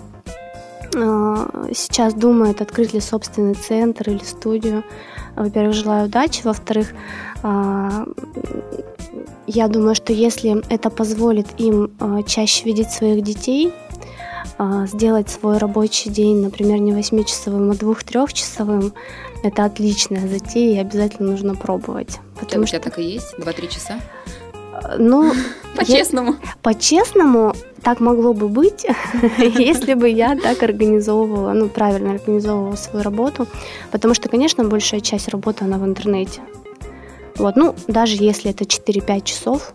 а, 0.94 1.66
сейчас 1.74 2.14
думает, 2.14 2.62
открыть 2.62 2.94
ли 2.94 3.00
собственный 3.00 3.54
центр 3.54 4.10
или 4.10 4.22
студию, 4.22 4.84
во-первых, 5.42 5.74
желаю 5.74 6.06
удачи, 6.06 6.42
во-вторых, 6.44 6.92
я 9.48 9.68
думаю, 9.68 9.94
что 9.94 10.12
если 10.12 10.62
это 10.70 10.90
позволит 10.90 11.46
им 11.58 11.90
а, 11.98 12.22
чаще 12.22 12.64
видеть 12.64 12.90
своих 12.90 13.24
детей, 13.24 13.72
а, 14.58 14.86
сделать 14.86 15.30
свой 15.30 15.56
рабочий 15.56 16.10
день, 16.10 16.42
например, 16.42 16.78
не 16.80 16.92
8-часовым, 16.92 17.70
а 17.70 17.74
2-3-часовым, 17.74 18.92
это 19.42 19.64
отличная 19.64 20.28
затея, 20.28 20.76
и 20.76 20.80
обязательно 20.80 21.30
нужно 21.30 21.54
пробовать. 21.54 22.18
Потому 22.38 22.66
что... 22.66 22.76
у 22.76 22.80
тебя 22.80 22.90
так 22.90 22.98
и 22.98 23.04
есть? 23.04 23.34
2-3 23.38 23.68
часа? 23.68 24.00
Ну, 24.98 25.32
по-честному. 25.76 26.36
По-честному 26.62 27.54
так 27.82 28.00
могло 28.00 28.34
бы 28.34 28.48
быть, 28.48 28.86
если 29.38 29.94
бы 29.94 30.08
я 30.08 30.36
так 30.36 30.62
организовывала, 30.62 31.52
ну, 31.52 31.68
правильно 31.68 32.12
организовывала 32.12 32.76
свою 32.76 33.04
работу. 33.04 33.46
Потому 33.90 34.14
что, 34.14 34.28
конечно, 34.28 34.64
большая 34.64 35.00
часть 35.00 35.28
работы, 35.28 35.64
она 35.64 35.78
в 35.78 35.84
интернете. 35.84 36.40
Вот, 37.38 37.54
ну, 37.54 37.74
даже 37.86 38.16
если 38.16 38.50
это 38.50 38.64
4-5 38.64 39.22
часов, 39.22 39.72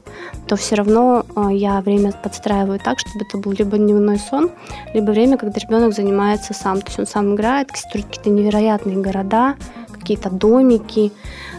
то 0.48 0.58
все 0.58 0.76
равно 0.76 1.26
э, 1.36 1.54
я 1.54 1.80
время 1.80 2.12
подстраиваю 2.12 2.78
так, 2.78 3.00
чтобы 3.00 3.26
это 3.26 3.38
был 3.38 3.54
либо 3.54 3.78
дневной 3.78 4.20
сон, 4.20 4.52
либо 4.94 5.12
время, 5.12 5.38
когда 5.38 5.60
ребенок 5.60 5.94
занимается 5.94 6.54
сам. 6.54 6.82
То 6.82 6.88
есть 6.88 7.00
он 7.00 7.08
сам 7.08 7.36
играет, 7.36 7.70
строит 7.74 8.08
какие-то 8.08 8.30
невероятные 8.30 8.98
города, 8.98 9.56
какие-то 10.04 10.30
домики, 10.30 11.12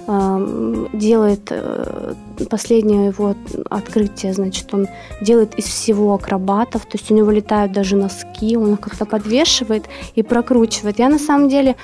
э, 0.07 0.87
делает 0.93 1.49
э, 1.51 2.15
последнее 2.51 3.07
его 3.09 3.35
открытие, 3.71 4.35
значит, 4.35 4.73
он 4.75 4.87
делает 5.23 5.59
из 5.59 5.65
всего 5.65 6.15
акробатов, 6.15 6.83
то 6.83 6.99
есть 6.99 7.11
у 7.11 7.15
него 7.15 7.31
летают 7.31 7.73
даже 7.73 7.97
носки, 7.97 8.57
он 8.57 8.75
их 8.75 8.81
как-то 8.81 9.07
подвешивает 9.07 9.85
и 10.15 10.23
прокручивает. 10.23 10.99
Я 10.99 11.09
на 11.09 11.19
самом 11.19 11.49
деле 11.49 11.75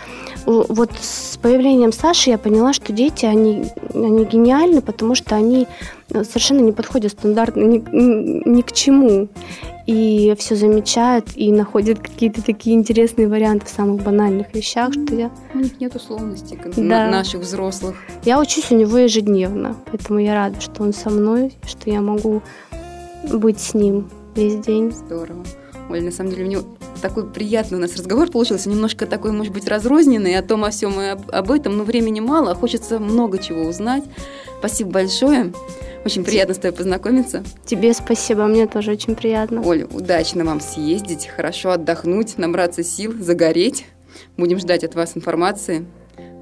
вот 0.47 0.91
с 1.01 1.37
появлением 1.39 1.93
Саши 1.93 2.31
я 2.31 2.39
поняла, 2.39 2.73
что 2.73 2.93
дети, 2.93 3.27
они, 3.27 3.65
они 3.95 4.25
гениальны, 4.25 4.83
потому 4.83 5.15
что 5.15 5.37
они 5.37 5.67
совершенно 6.09 6.61
не 6.61 6.73
подходят 6.73 7.13
стандартно 7.13 7.63
ни, 7.63 7.83
ни 8.49 8.63
к 8.63 8.73
чему. 8.73 9.29
И 9.93 10.33
все 10.39 10.55
замечают, 10.55 11.31
и 11.35 11.51
находят 11.51 11.99
какие-то 11.99 12.45
такие 12.45 12.77
интересные 12.77 13.27
варианты 13.27 13.67
в 13.67 13.71
самых 13.71 14.05
банальных 14.05 14.55
вещах, 14.55 14.93
что 14.93 15.17
я... 15.17 15.33
У 15.53 15.59
них 15.59 15.81
нет 15.81 15.97
условностей 15.97 16.57
да. 16.77 17.11
наших 17.11 17.41
взрослых. 17.41 17.97
Я 18.25 18.41
учусь 18.41 18.71
у 18.71 18.77
него 18.77 18.99
ежедневно, 18.99 19.75
поэтому 19.91 20.21
я 20.21 20.35
рада, 20.35 20.61
что 20.61 20.85
он 20.85 20.93
со 20.93 21.11
мной, 21.11 21.55
что 21.67 21.91
я 21.91 22.03
могу 22.03 22.41
быть 23.33 23.59
с 23.59 23.75
ним 23.75 24.09
весь 24.37 24.55
день. 24.59 24.93
Здорово. 24.93 25.45
Оль, 25.91 26.05
на 26.05 26.13
самом 26.13 26.31
деле, 26.31 26.45
мне 26.45 26.59
такой 27.03 27.27
приятный 27.27 27.79
у 27.79 27.81
нас 27.81 27.97
разговор 27.97 28.31
получился, 28.31 28.69
немножко 28.69 29.07
такой, 29.07 29.33
может 29.33 29.53
быть, 29.53 29.67
разрозненный 29.67 30.39
о 30.39 30.43
том, 30.43 30.63
о 30.63 30.71
всем 30.71 31.01
и 31.01 31.07
об, 31.07 31.29
об 31.33 31.51
этом, 31.51 31.77
но 31.77 31.83
времени 31.83 32.21
мало, 32.21 32.53
а 32.53 32.55
хочется 32.55 33.01
много 33.01 33.39
чего 33.39 33.63
узнать. 33.63 34.05
Спасибо 34.61 34.91
большое. 34.91 35.53
Очень 36.05 36.25
приятно 36.25 36.55
с 36.55 36.59
тобой 36.59 36.77
познакомиться. 36.77 37.45
Тебе 37.67 37.93
спасибо, 37.93 38.47
мне 38.47 38.67
тоже 38.67 38.93
очень 38.93 39.15
приятно. 39.15 39.63
Оля, 39.63 39.87
удачно 39.87 40.45
вам 40.45 40.61
съездить, 40.61 41.27
хорошо 41.27 41.73
отдохнуть, 41.73 42.39
набраться 42.39 42.83
сил, 42.83 43.13
загореть. 43.19 43.87
Будем 44.37 44.59
ждать 44.59 44.83
от 44.83 44.95
вас 44.95 45.17
информации. 45.17 45.87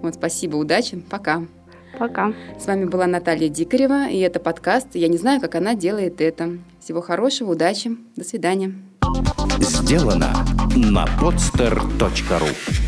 Вот, 0.03 0.15
спасибо, 0.15 0.57
удачи, 0.57 1.03
пока. 1.11 1.45
Пока. 1.99 2.33
С 2.61 2.67
вами 2.67 2.85
была 2.85 3.07
Наталья 3.07 3.49
Дикарева, 3.49 4.09
и 4.09 4.19
это 4.19 4.39
подкаст 4.39 4.89
«Я 4.95 5.09
не 5.09 5.19
знаю, 5.19 5.41
как 5.41 5.57
она 5.57 5.75
делает 5.75 6.21
это». 6.21 6.59
Всего 6.81 7.01
хорошего, 7.01 7.53
удачи, 7.53 7.97
до 8.15 8.25
свидания. 8.25 8.75
Сделано 9.61 10.33
на 10.77 11.07
podster.ru 11.21 12.88